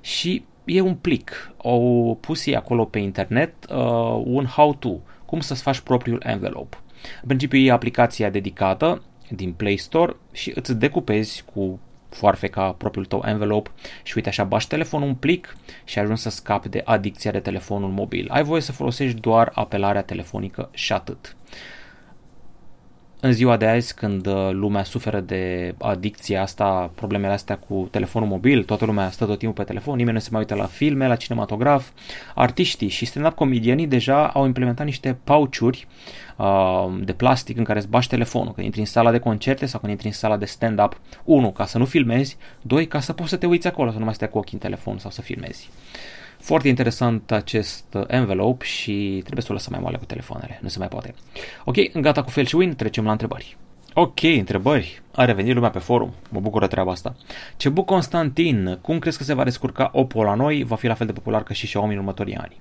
și 0.01 0.45
e 0.65 0.81
un 0.81 0.95
plic. 0.95 1.53
Au 1.65 2.19
pus 2.21 2.47
ei 2.47 2.57
acolo 2.57 2.85
pe 2.85 2.99
internet 2.99 3.53
uh, 3.71 4.23
un 4.25 4.45
how-to, 4.45 4.97
cum 5.27 5.41
să-ți 5.41 5.63
faci 5.63 5.81
propriul 5.81 6.23
envelope. 6.27 6.77
În 7.21 7.27
principiu 7.27 7.59
e 7.59 7.71
aplicația 7.71 8.31
dedicată 8.31 9.03
din 9.29 9.53
Play 9.53 9.77
Store 9.77 10.17
și 10.33 10.53
îți 10.55 10.79
decupezi 10.79 11.45
cu 11.55 11.81
foarfeca 12.11 12.73
propriul 12.73 13.05
tău 13.05 13.23
envelope 13.27 13.71
și 14.03 14.13
uite 14.17 14.29
așa 14.29 14.45
bași 14.45 14.69
telefonul 14.69 15.09
un 15.09 15.15
plic 15.15 15.57
și 15.85 15.99
ajungi 15.99 16.21
să 16.21 16.31
scapi 16.31 16.69
de 16.69 16.83
adicția 16.85 17.31
de 17.31 17.41
telefonul 17.41 17.91
mobil. 17.91 18.27
Ai 18.31 18.43
voie 18.43 18.61
să 18.61 18.73
folosești 18.73 19.21
doar 19.21 19.51
apelarea 19.55 20.03
telefonică 20.03 20.69
și 20.73 20.93
atât 20.93 21.37
în 23.21 23.33
ziua 23.33 23.57
de 23.57 23.67
azi, 23.67 23.95
când 23.95 24.27
uh, 24.27 24.51
lumea 24.53 24.85
suferă 24.85 25.21
de 25.21 25.75
adicția 25.79 26.43
asta, 26.43 26.91
problemele 26.95 27.33
astea 27.33 27.57
cu 27.57 27.89
telefonul 27.91 28.29
mobil, 28.29 28.65
toată 28.65 28.85
lumea 28.85 29.11
stă 29.11 29.25
tot 29.25 29.39
timpul 29.39 29.65
pe 29.65 29.69
telefon, 29.69 29.97
nimeni 29.97 30.15
nu 30.15 30.23
se 30.23 30.29
mai 30.31 30.41
uită 30.41 30.55
la 30.55 30.65
filme, 30.65 31.07
la 31.07 31.17
cinematograf, 31.17 31.89
artiștii 32.35 32.89
și 32.89 33.05
stand-up 33.05 33.35
comedianii 33.35 33.87
deja 33.87 34.29
au 34.29 34.47
implementat 34.47 34.87
niște 34.87 35.19
pauciuri 35.25 35.87
uh, 36.37 36.87
de 37.05 37.13
plastic 37.13 37.57
în 37.59 37.65
care 37.65 37.79
îți 37.79 37.89
bași 37.89 38.09
telefonul 38.09 38.53
când 38.53 38.65
intri 38.65 38.81
în 38.81 38.87
sala 38.87 39.11
de 39.11 39.19
concerte 39.19 39.67
sau 39.67 39.81
când 39.81 39.93
intri 39.93 40.07
în 40.07 40.13
sala 40.13 40.37
de 40.37 40.45
stand-up. 40.45 41.01
Unu, 41.25 41.51
ca 41.51 41.67
să 41.67 41.79
nu 41.79 41.85
filmezi, 41.85 42.37
doi, 42.63 42.87
ca 42.87 43.01
să 43.01 43.13
poți 43.13 43.29
să 43.29 43.37
te 43.37 43.47
uiți 43.47 43.67
acolo, 43.67 43.91
să 43.91 43.99
nu 43.99 44.05
mai 44.05 44.15
stai 44.15 44.29
cu 44.29 44.39
ochii 44.39 44.55
în 44.55 44.61
telefon 44.61 44.99
sau 44.99 45.11
să 45.11 45.23
filmezi. 45.23 45.71
Foarte 46.41 46.69
interesant 46.69 47.33
acest 47.33 47.85
envelope 48.07 48.65
și 48.65 49.19
trebuie 49.21 49.43
să 49.43 49.49
o 49.51 49.55
lăsăm 49.55 49.73
mai 49.73 49.81
moale 49.83 49.97
cu 49.97 50.05
telefoanele, 50.05 50.59
nu 50.63 50.69
se 50.69 50.79
mai 50.79 50.89
poate. 50.89 51.15
Ok, 51.65 51.93
gata 51.93 52.23
cu 52.23 52.31
fel 52.31 52.45
și 52.45 52.57
win, 52.57 52.75
trecem 52.75 53.05
la 53.05 53.11
întrebări. 53.11 53.57
Ok, 53.95 54.23
întrebări. 54.23 55.03
A 55.15 55.25
revenit 55.25 55.55
lumea 55.55 55.71
pe 55.71 55.79
forum. 55.79 56.15
Mă 56.31 56.41
bucură 56.41 56.67
treaba 56.67 56.91
asta. 56.91 57.15
Cebu 57.57 57.83
Constantin, 57.83 58.79
cum 58.81 58.99
crezi 58.99 59.19
că 59.19 59.25
se 59.25 59.35
va 59.35 59.45
descurca 59.45 59.91
Oppo 59.93 60.23
la 60.23 60.35
noi? 60.35 60.63
Va 60.63 60.77
fi 60.77 60.87
la 60.87 60.95
fel 60.95 61.07
de 61.07 61.13
popular 61.13 61.43
ca 61.43 61.55
și 61.55 61.67
Xiaomi 61.67 61.93
în 61.93 61.99
următorii 61.99 62.37
ani. 62.37 62.61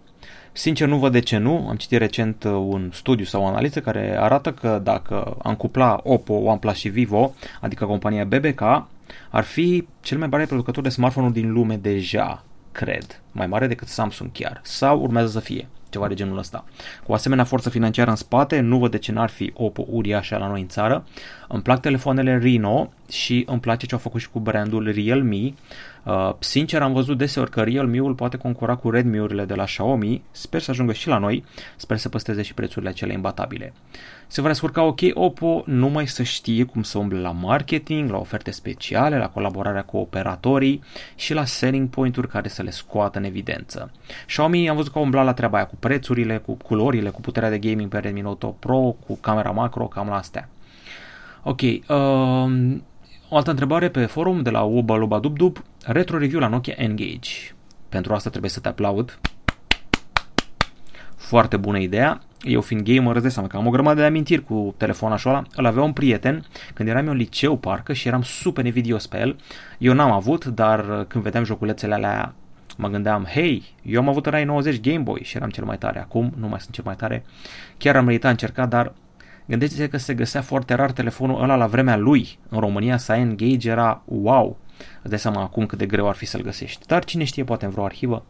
Sincer, 0.51 0.87
nu 0.87 0.97
văd 0.97 1.11
de 1.11 1.19
ce 1.19 1.37
nu. 1.37 1.67
Am 1.69 1.75
citit 1.75 1.97
recent 1.97 2.43
un 2.43 2.89
studiu 2.93 3.25
sau 3.25 3.41
o 3.41 3.45
analiză 3.45 3.79
care 3.79 4.17
arată 4.19 4.51
că 4.53 4.79
dacă 4.83 5.37
am 5.43 5.55
cupla 5.55 5.99
Oppo, 6.03 6.33
OnePlus 6.33 6.75
și 6.75 6.89
Vivo, 6.89 7.33
adică 7.61 7.85
compania 7.85 8.23
BBK, 8.23 8.61
ar 9.29 9.43
fi 9.43 9.87
cel 10.01 10.17
mai 10.17 10.27
mare 10.27 10.45
producător 10.45 10.83
de 10.83 10.89
smartphone-uri 10.89 11.33
din 11.33 11.51
lume 11.51 11.75
deja 11.75 12.43
cred, 12.71 13.21
mai 13.31 13.47
mare 13.47 13.67
decât 13.67 13.87
Samsung 13.87 14.31
chiar, 14.31 14.59
sau 14.63 15.01
urmează 15.01 15.29
să 15.31 15.39
fie 15.39 15.67
ceva 15.89 16.07
de 16.07 16.13
genul 16.13 16.37
ăsta. 16.37 16.65
Cu 17.05 17.13
asemenea 17.13 17.43
forță 17.43 17.69
financiară 17.69 18.09
în 18.09 18.15
spate, 18.15 18.59
nu 18.59 18.77
văd 18.77 18.91
de 18.91 18.97
ce 18.97 19.11
n-ar 19.11 19.29
fi 19.29 19.51
Oppo 19.55 19.85
uriașă 19.89 20.37
la 20.37 20.47
noi 20.47 20.61
în 20.61 20.67
țară. 20.67 21.05
Îmi 21.51 21.61
plac 21.61 21.79
telefoanele 21.79 22.37
Reno 22.37 22.93
și 23.09 23.43
îmi 23.47 23.59
place 23.59 23.85
ce 23.85 23.93
au 23.93 23.99
făcut 23.99 24.21
și 24.21 24.29
cu 24.29 24.39
brandul 24.39 24.91
Realme. 24.91 25.53
Uh, 26.03 26.33
sincer, 26.39 26.81
am 26.81 26.93
văzut 26.93 27.17
deseori 27.17 27.49
că 27.49 27.61
Realme-ul 27.61 28.13
poate 28.13 28.37
concura 28.37 28.75
cu 28.75 28.89
Redmi-urile 28.89 29.45
de 29.45 29.53
la 29.53 29.63
Xiaomi. 29.63 30.23
Sper 30.31 30.61
să 30.61 30.71
ajungă 30.71 30.93
și 30.93 31.07
la 31.07 31.17
noi. 31.17 31.43
Sper 31.75 31.97
să 31.97 32.09
păstreze 32.09 32.41
și 32.41 32.53
prețurile 32.53 32.91
cele 32.91 33.13
imbatabile. 33.13 33.73
Se 34.27 34.41
va 34.41 34.47
descurca 34.47 34.83
ok 34.83 34.99
Oppo 35.13 35.63
numai 35.65 36.07
să 36.07 36.23
știe 36.23 36.63
cum 36.63 36.83
să 36.83 36.97
umble 36.97 37.19
la 37.19 37.31
marketing, 37.31 38.09
la 38.09 38.17
oferte 38.17 38.51
speciale, 38.51 39.17
la 39.17 39.29
colaborarea 39.29 39.83
cu 39.83 39.97
operatorii 39.97 40.83
și 41.15 41.33
la 41.33 41.45
selling 41.45 41.89
point-uri 41.89 42.27
care 42.27 42.47
să 42.47 42.61
le 42.61 42.69
scoată 42.69 43.17
în 43.17 43.23
evidență. 43.23 43.91
Xiaomi 44.25 44.69
am 44.69 44.75
văzut 44.75 44.91
că 44.91 44.99
umbla 44.99 45.23
la 45.23 45.33
treaba 45.33 45.57
aia 45.57 45.65
cu 45.65 45.75
prețurile, 45.75 46.37
cu 46.37 46.53
culorile, 46.53 47.09
cu 47.09 47.21
puterea 47.21 47.49
de 47.49 47.57
gaming 47.57 47.89
pe 47.89 47.97
Redmi 47.97 48.21
Note 48.21 48.45
8 48.45 48.59
Pro, 48.59 48.95
cu 49.07 49.17
camera 49.21 49.51
macro, 49.51 49.85
cam 49.85 50.07
la 50.07 50.15
astea. 50.15 50.49
Ok, 51.43 51.61
um, 51.61 52.83
o 53.29 53.35
altă 53.35 53.49
întrebare 53.49 53.89
pe 53.89 54.05
forum 54.05 54.41
de 54.41 54.49
la 54.49 54.61
Uba 54.61 54.95
Luba 54.95 55.19
Dub 55.19 55.37
Dub, 55.37 55.63
retro 55.85 56.17
review 56.17 56.39
la 56.39 56.47
Nokia 56.47 56.73
Engage. 56.77 57.29
Pentru 57.89 58.13
asta 58.13 58.29
trebuie 58.29 58.51
să 58.51 58.59
te 58.59 58.67
aplaud. 58.67 59.19
Foarte 61.15 61.57
bună 61.57 61.77
ideea. 61.77 62.21
Eu 62.41 62.61
fiind 62.61 62.83
gamer, 62.83 63.13
îți 63.13 63.21
dai 63.21 63.31
seama 63.31 63.47
că 63.47 63.57
am 63.57 63.67
o 63.67 63.69
grămadă 63.69 63.99
de 63.99 64.05
amintiri 64.05 64.43
cu 64.43 64.73
telefonul 64.77 65.19
ăla. 65.25 65.43
Îl 65.55 65.65
avea 65.65 65.83
un 65.83 65.93
prieten 65.93 66.45
când 66.73 66.89
eram 66.89 67.05
eu 67.05 67.11
în 67.11 67.17
liceu, 67.17 67.57
parcă, 67.57 67.93
și 67.93 68.07
eram 68.07 68.21
super 68.21 68.65
invidios 68.65 69.07
pe 69.07 69.19
el. 69.19 69.35
Eu 69.77 69.93
n-am 69.93 70.11
avut, 70.11 70.45
dar 70.45 71.05
când 71.07 71.23
vedeam 71.23 71.43
joculețele 71.43 71.93
alea 71.93 72.33
mă 72.77 72.87
gândeam, 72.87 73.23
hei, 73.23 73.63
eu 73.81 73.99
am 73.99 74.09
avut 74.09 74.25
în 74.25 74.45
90 74.45 74.79
Game 74.79 75.03
Boy 75.03 75.19
și 75.23 75.37
eram 75.37 75.49
cel 75.49 75.63
mai 75.63 75.77
tare. 75.77 75.99
Acum 75.99 76.33
nu 76.37 76.47
mai 76.47 76.59
sunt 76.59 76.73
cel 76.73 76.83
mai 76.83 76.95
tare. 76.95 77.23
Chiar 77.77 77.95
am 77.95 78.05
meritat 78.05 78.31
încercat, 78.31 78.69
dar 78.69 78.93
Gândește-te 79.49 79.87
că 79.87 79.97
se 79.97 80.13
găsea 80.13 80.41
foarte 80.41 80.73
rar 80.73 80.91
telefonul 80.91 81.41
ăla 81.41 81.55
la 81.55 81.67
vremea 81.67 81.97
lui. 81.97 82.39
În 82.49 82.59
România 82.59 82.97
să 82.97 83.11
ai 83.11 83.19
Engage 83.19 83.69
era 83.69 84.01
wow. 84.05 84.57
Îți 85.01 85.09
dai 85.09 85.19
seama 85.19 85.41
acum 85.41 85.65
cât 85.65 85.77
de 85.77 85.85
greu 85.85 86.07
ar 86.07 86.15
fi 86.15 86.25
să-l 86.25 86.41
găsești. 86.41 86.85
Dar 86.85 87.05
cine 87.05 87.23
știe, 87.23 87.43
poate 87.43 87.65
în 87.65 87.71
vreo 87.71 87.83
arhivă. 87.83 88.25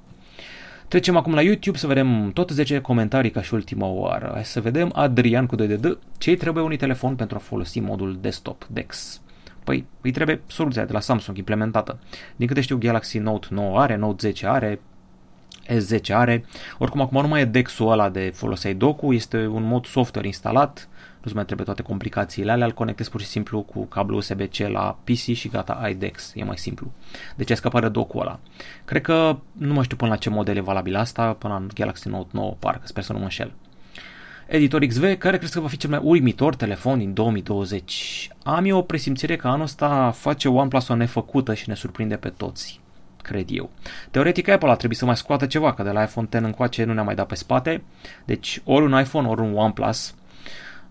Trecem 0.88 1.18
acum 1.18 1.34
la 1.34 1.42
YouTube 1.42 1.78
să 1.78 1.88
vedem 1.88 2.32
tot 2.32 2.50
10 2.50 2.82
comentarii 2.82 3.32
ca 3.32 3.42
și 3.42 3.54
ultima 3.54 3.88
oară. 3.88 4.30
Hai 4.34 4.46
să 4.46 4.62
vedem 4.62 4.92
Adrian 4.94 5.46
cu 5.46 5.56
2 5.56 5.68
de 5.68 5.76
D. 5.76 5.98
Ce 6.18 6.36
trebuie 6.36 6.64
unui 6.64 6.78
telefon 6.78 7.16
pentru 7.16 7.36
a 7.38 7.40
folosi 7.40 7.80
modul 7.80 8.18
desktop 8.22 8.66
DeX? 8.70 9.22
Păi 9.64 9.86
îi 10.02 10.12
trebuie 10.12 10.42
soluția 10.48 10.86
de 10.86 10.94
la 10.94 11.00
Samsung 11.00 11.38
implementată. 11.38 12.00
Din 12.36 12.48
câte 12.48 12.62
știu 12.62 12.78
Galaxy 12.78 13.18
Note 13.18 13.48
9 13.50 13.80
are, 13.80 13.96
Note 13.96 14.28
10 14.28 14.48
are, 14.48 14.80
S10 15.68 16.14
are. 16.14 16.46
Oricum 16.78 17.02
acum 17.02 17.22
nu 17.22 17.28
mai 17.28 17.42
e 17.42 17.46
DeX-ul 17.46 17.92
ăla 17.92 18.10
de 18.10 18.32
foloseai 18.36 18.74
docu, 18.74 19.14
este 19.14 19.48
un 19.48 19.64
mod 19.64 19.86
software 19.86 20.28
instalat 20.28 20.90
nu-ți 21.22 21.36
mai 21.36 21.46
trebuie 21.46 21.66
toate 21.66 21.82
complicațiile 21.82 22.52
alea, 22.52 22.66
îl 22.66 22.74
conectezi 22.74 23.10
pur 23.10 23.22
și 23.22 23.28
simplu 23.28 23.62
cu 23.62 23.86
cablu 23.86 24.18
USB-C 24.18 24.58
la 24.58 24.98
PC 25.04 25.16
și 25.16 25.48
gata, 25.48 25.74
ai 25.74 25.94
DeX, 25.94 26.32
e 26.36 26.44
mai 26.44 26.58
simplu. 26.58 26.92
Deci 27.36 27.50
ai 27.50 27.56
scăpat 27.56 27.82
de 27.82 27.90
docul 27.90 28.22
ăla. 28.22 28.40
Cred 28.86 29.02
că, 29.02 29.38
nu 29.52 29.74
mai 29.74 29.84
știu 29.84 29.98
până 29.98 30.10
la 30.10 30.18
ce 30.18 30.30
model 30.30 30.58
e 30.58 30.62
valabil 30.62 30.96
asta, 30.96 31.34
până 31.34 31.56
în 31.56 31.70
Galaxy 31.74 32.08
Note 32.08 32.30
9, 32.32 32.56
parcă, 32.60 32.88
sper 32.88 33.04
să 33.04 33.12
nu 33.12 33.18
mă 33.18 33.24
înșel. 33.24 33.52
Editor 34.48 34.86
XV, 34.86 35.18
care 35.18 35.38
crezi 35.38 35.54
că 35.54 35.60
va 35.60 35.68
fi 35.68 35.78
cel 35.78 35.90
mai 35.90 36.00
uimitor 36.04 36.56
telefon 36.56 36.98
din 36.98 37.14
2020? 37.14 38.30
Am 38.44 38.66
eu 38.66 38.78
o 38.78 38.82
presimțire 38.82 39.36
că 39.36 39.48
anul 39.48 39.62
ăsta 39.62 40.12
face 40.12 40.48
OnePlus 40.48 40.88
o 40.88 40.96
nefăcută 40.96 41.54
și 41.54 41.70
ne 41.70 41.76
surprinde 41.76 42.16
pe 42.16 42.30
toți 42.30 42.82
cred 43.22 43.48
eu. 43.50 43.70
Teoretic 44.12 44.48
Apple 44.48 44.70
a 44.70 44.76
trebuit 44.76 44.98
să 44.98 45.06
mai 45.06 45.18
scoată 45.18 45.46
ceva, 45.46 45.74
că 45.74 45.84
de 45.84 45.90
la 45.90 46.02
iPhone 46.02 46.28
10 46.32 46.46
încoace 46.46 46.84
nu 46.84 46.94
ne-a 46.94 47.04
mai 47.04 47.16
dat 47.16 47.28
pe 47.28 47.36
spate, 47.36 47.84
deci 48.26 48.62
ori 48.64 48.86
un 48.86 49.00
iPhone, 49.00 49.28
ori 49.28 49.42
un 49.42 49.58
OnePlus 49.58 50.16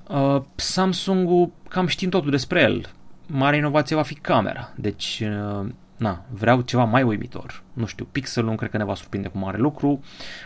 Uh, 0.08 0.42
Samsung-ul 0.54 1.50
cam 1.68 1.86
știm 1.86 2.08
totul 2.08 2.30
despre 2.30 2.60
el. 2.60 2.86
Mare 3.26 3.56
inovație 3.56 3.96
va 3.96 4.02
fi 4.02 4.14
camera. 4.14 4.72
Deci, 4.76 5.22
uh, 5.24 5.68
na, 5.96 6.24
vreau 6.30 6.60
ceva 6.60 6.84
mai 6.84 7.02
uimitor. 7.02 7.62
Nu 7.72 7.86
știu, 7.86 8.06
Pixel 8.12 8.44
nu 8.44 8.54
cred 8.54 8.70
că 8.70 8.76
ne 8.76 8.84
va 8.84 8.94
surprinde 8.94 9.28
cu 9.28 9.38
mare 9.38 9.58
lucru. 9.58 10.00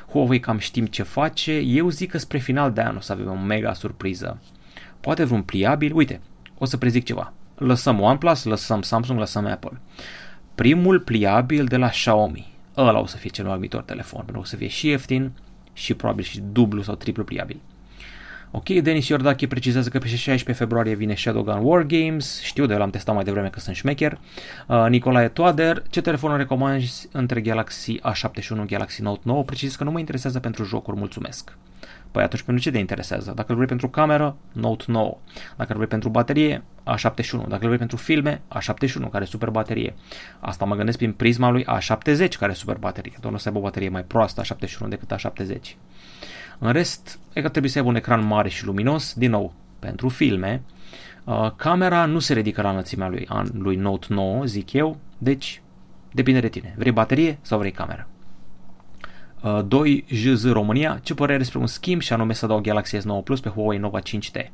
Huawei 0.08 0.40
cam 0.40 0.58
știm 0.58 0.86
ce 0.86 1.02
face. 1.02 1.52
Eu 1.52 1.88
zic 1.88 2.10
că 2.10 2.18
spre 2.18 2.38
final 2.38 2.72
de 2.72 2.80
an 2.80 2.96
o 2.96 3.00
să 3.00 3.12
avem 3.12 3.30
o 3.30 3.36
mega 3.36 3.72
surpriză. 3.72 4.40
Poate 5.00 5.24
vreun 5.24 5.42
pliabil. 5.42 5.94
Uite, 5.94 6.20
o 6.58 6.64
să 6.64 6.76
prezic 6.76 7.04
ceva. 7.04 7.32
Lăsăm 7.54 8.00
OnePlus, 8.00 8.44
lăsăm 8.44 8.82
Samsung, 8.82 9.18
lăsăm 9.18 9.46
Apple. 9.46 9.80
Primul 10.54 11.00
pliabil 11.00 11.64
de 11.64 11.76
la 11.76 11.88
Xiaomi. 11.88 12.52
Ăla 12.76 12.98
o 12.98 13.06
să 13.06 13.16
fie 13.16 13.30
cel 13.30 13.44
mai 13.44 13.54
uimitor 13.54 13.82
telefon, 13.82 14.18
pentru 14.18 14.34
că 14.34 14.40
o 14.40 14.50
să 14.50 14.56
fie 14.56 14.68
și 14.68 14.88
ieftin 14.88 15.32
și 15.72 15.94
probabil 15.94 16.24
și 16.24 16.40
dublu 16.40 16.82
sau 16.82 16.94
triplu 16.94 17.24
pliabil. 17.24 17.60
Ok, 18.54 18.68
Denis 18.68 19.08
Iordache 19.08 19.46
precizează 19.46 19.88
că 19.88 19.98
pe 19.98 20.06
16 20.06 20.52
februarie 20.52 20.94
vine 20.94 21.14
Shadowgun 21.14 21.58
War 21.62 21.82
Games, 21.82 22.40
știu 22.42 22.66
de 22.66 22.74
l-am 22.74 22.90
testat 22.90 23.14
mai 23.14 23.24
devreme 23.24 23.48
că 23.48 23.60
sunt 23.60 23.76
șmecher. 23.76 24.18
Uh, 24.66 24.86
Nicolae 24.88 25.28
Toader, 25.28 25.82
ce 25.90 26.00
telefon 26.00 26.36
recomanzi 26.36 27.08
între 27.12 27.40
Galaxy 27.40 27.98
A71 27.98 28.38
și 28.38 28.64
Galaxy 28.66 29.02
Note 29.02 29.20
9? 29.22 29.42
Precizez 29.42 29.74
că 29.74 29.84
nu 29.84 29.90
mă 29.90 29.98
interesează 29.98 30.40
pentru 30.40 30.64
jocuri, 30.64 30.96
mulțumesc. 30.96 31.56
Păi 32.10 32.22
atunci 32.22 32.42
pentru 32.42 32.62
ce 32.62 32.70
te 32.70 32.78
interesează? 32.78 33.32
Dacă 33.34 33.46
îl 33.48 33.54
vrei 33.54 33.68
pentru 33.68 33.88
cameră, 33.88 34.36
Note 34.52 34.84
9. 34.86 35.16
Dacă 35.56 35.70
îl 35.70 35.76
vrei 35.76 35.88
pentru 35.88 36.08
baterie, 36.08 36.62
A71. 36.82 37.48
Dacă 37.48 37.60
îl 37.60 37.66
vrei 37.66 37.78
pentru 37.78 37.96
filme, 37.96 38.40
A71, 38.48 38.92
care 38.92 39.08
are 39.12 39.24
super 39.24 39.48
baterie. 39.48 39.94
Asta 40.40 40.64
mă 40.64 40.74
gândesc 40.74 40.96
prin 40.96 41.12
prisma 41.12 41.50
lui 41.50 41.64
A70, 41.64 42.16
care 42.16 42.28
are 42.38 42.52
super 42.52 42.76
baterie. 42.76 43.12
Doar 43.20 43.32
nu 43.32 43.38
să 43.38 43.48
aibă 43.48 43.60
o 43.60 43.62
baterie 43.62 43.88
mai 43.88 44.02
proastă 44.02 44.42
A71 44.42 44.88
decât 44.88 45.14
A70. 45.14 45.76
În 46.64 46.72
rest, 46.72 47.18
e 47.32 47.40
că 47.40 47.48
trebuie 47.48 47.70
să 47.70 47.78
aibă 47.78 47.90
un 47.90 47.96
ecran 47.96 48.26
mare 48.26 48.48
și 48.48 48.64
luminos, 48.64 49.14
din 49.14 49.30
nou, 49.30 49.52
pentru 49.78 50.08
filme. 50.08 50.62
Uh, 51.24 51.50
camera 51.56 52.04
nu 52.04 52.18
se 52.18 52.34
ridică 52.34 52.62
la 52.62 52.70
înălțimea 52.70 53.08
lui, 53.08 53.28
lui 53.52 53.76
Note 53.76 54.06
9, 54.08 54.44
zic 54.44 54.72
eu, 54.72 54.98
deci 55.18 55.62
depinde 56.12 56.40
de 56.40 56.48
tine. 56.48 56.74
Vrei 56.78 56.92
baterie 56.92 57.38
sau 57.40 57.58
vrei 57.58 57.70
camera? 57.70 58.06
Uh, 59.42 59.60
2 59.66 60.04
JZ 60.08 60.50
România, 60.50 61.00
ce 61.02 61.14
părere 61.14 61.38
despre 61.38 61.58
un 61.58 61.66
schimb 61.66 62.00
și 62.00 62.12
anume 62.12 62.32
să 62.32 62.46
dau 62.46 62.60
Galaxy 62.60 62.96
S9 62.96 63.24
Plus 63.24 63.40
pe 63.40 63.48
Huawei 63.48 63.78
Nova 63.78 63.98
5T? 64.00 64.50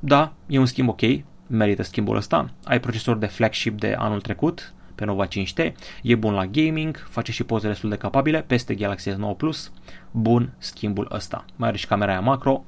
Da, 0.00 0.32
e 0.46 0.58
un 0.58 0.66
schimb 0.66 0.88
ok, 0.88 1.00
merită 1.46 1.82
schimbul 1.82 2.16
ăsta. 2.16 2.50
Ai 2.64 2.80
procesor 2.80 3.16
de 3.16 3.26
flagship 3.26 3.78
de 3.80 3.94
anul 3.98 4.20
trecut, 4.20 4.74
pe 4.96 5.04
Nova 5.04 5.26
5T, 5.26 5.72
e 6.02 6.14
bun 6.14 6.32
la 6.32 6.46
gaming, 6.46 7.06
face 7.08 7.32
și 7.32 7.44
poze 7.44 7.68
destul 7.68 7.90
de 7.90 7.96
capabile, 7.96 8.42
peste 8.42 8.74
Galaxy 8.74 9.10
S9 9.10 9.36
Plus, 9.36 9.72
bun 10.10 10.54
schimbul 10.58 11.08
ăsta. 11.12 11.44
Mai 11.56 11.68
are 11.68 11.76
și 11.76 11.86
camera 11.86 12.10
aia 12.10 12.20
macro. 12.20 12.64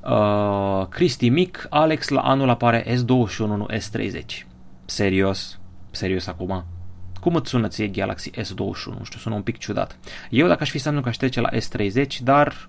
Uh, 0.00 0.86
Cristi 0.88 1.28
Mic, 1.28 1.66
Alex, 1.70 2.08
la 2.08 2.20
anul 2.20 2.48
apare 2.48 2.84
S21, 2.84 3.36
nu 3.36 3.66
S30. 3.72 4.46
Serios? 4.84 5.58
Serios 5.90 6.26
acum? 6.26 6.64
Cum 7.20 7.34
îți 7.34 7.50
sună 7.50 7.68
ție 7.68 7.88
Galaxy 7.88 8.30
S21? 8.30 8.98
Nu 8.98 9.04
știu, 9.04 9.18
sună 9.18 9.34
un 9.34 9.42
pic 9.42 9.58
ciudat. 9.58 9.98
Eu 10.30 10.46
dacă 10.46 10.62
aș 10.62 10.70
fi 10.70 10.78
Samsung 10.78 11.06
aș 11.06 11.16
trece 11.16 11.40
la 11.40 11.48
S30, 11.50 12.18
dar 12.22 12.68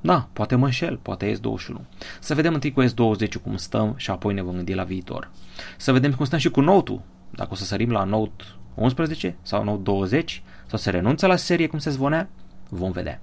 da, 0.00 0.28
poate 0.32 0.54
mă 0.54 0.64
înșel, 0.64 0.96
poate 0.96 1.32
S21. 1.32 1.74
Să 2.20 2.34
vedem 2.34 2.54
întâi 2.54 2.72
cu 2.72 2.84
S20 2.84 3.42
cum 3.42 3.56
stăm 3.56 3.94
și 3.96 4.10
apoi 4.10 4.34
ne 4.34 4.42
vom 4.42 4.54
gândi 4.54 4.74
la 4.74 4.84
viitor. 4.84 5.30
Să 5.76 5.92
vedem 5.92 6.12
cum 6.12 6.24
stăm 6.24 6.38
și 6.38 6.50
cu 6.50 6.60
Note-ul 6.60 7.02
dacă 7.30 7.48
o 7.52 7.54
să 7.54 7.64
sărim 7.64 7.90
la 7.90 8.04
Note 8.04 8.44
11 8.74 9.36
sau 9.42 9.64
Note 9.64 9.82
20 9.82 10.42
sau 10.66 10.78
se 10.78 10.90
renunță 10.90 11.26
la 11.26 11.36
serie 11.36 11.66
cum 11.66 11.78
se 11.78 11.90
zvonea, 11.90 12.28
vom 12.68 12.90
vedea. 12.90 13.20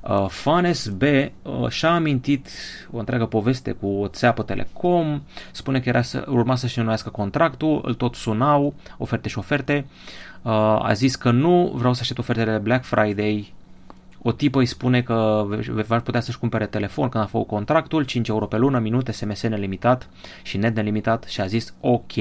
Uh, 0.00 0.26
Fanes 0.28 0.88
B 0.88 1.02
uh, 1.02 1.68
și-a 1.68 1.94
amintit 1.94 2.48
o 2.90 2.98
întreagă 2.98 3.26
poveste 3.26 3.72
cu 3.72 3.86
o 3.86 4.08
țeapă 4.08 4.42
Telecom, 4.42 5.22
spune 5.50 5.80
că 5.80 5.88
era 5.88 6.02
să, 6.02 6.24
urma 6.28 6.56
să-și 6.56 6.78
înnoiască 6.78 7.10
contractul, 7.10 7.80
îl 7.84 7.94
tot 7.94 8.14
sunau, 8.14 8.74
oferte 8.98 9.28
și 9.28 9.38
oferte, 9.38 9.86
uh, 10.42 10.52
a 10.82 10.92
zis 10.92 11.16
că 11.16 11.30
nu, 11.30 11.72
vreau 11.74 11.92
să 11.92 11.98
aștept 12.00 12.18
ofertele 12.18 12.52
de 12.52 12.58
Black 12.58 12.84
Friday, 12.84 13.54
o 14.22 14.32
tipă 14.32 14.58
îi 14.58 14.66
spune 14.66 15.02
că 15.02 15.46
va 15.86 16.00
putea 16.00 16.20
să-și 16.20 16.38
cumpere 16.38 16.66
telefon 16.66 17.08
când 17.08 17.24
a 17.24 17.26
făcut 17.26 17.46
contractul, 17.46 18.04
5 18.04 18.28
euro 18.28 18.46
pe 18.46 18.56
lună, 18.56 18.78
minute, 18.78 19.12
SMS 19.12 19.42
nelimitat 19.42 20.08
și 20.42 20.56
net 20.56 20.74
nelimitat 20.74 21.24
și 21.24 21.40
a 21.40 21.46
zis 21.46 21.74
ok, 21.80 22.12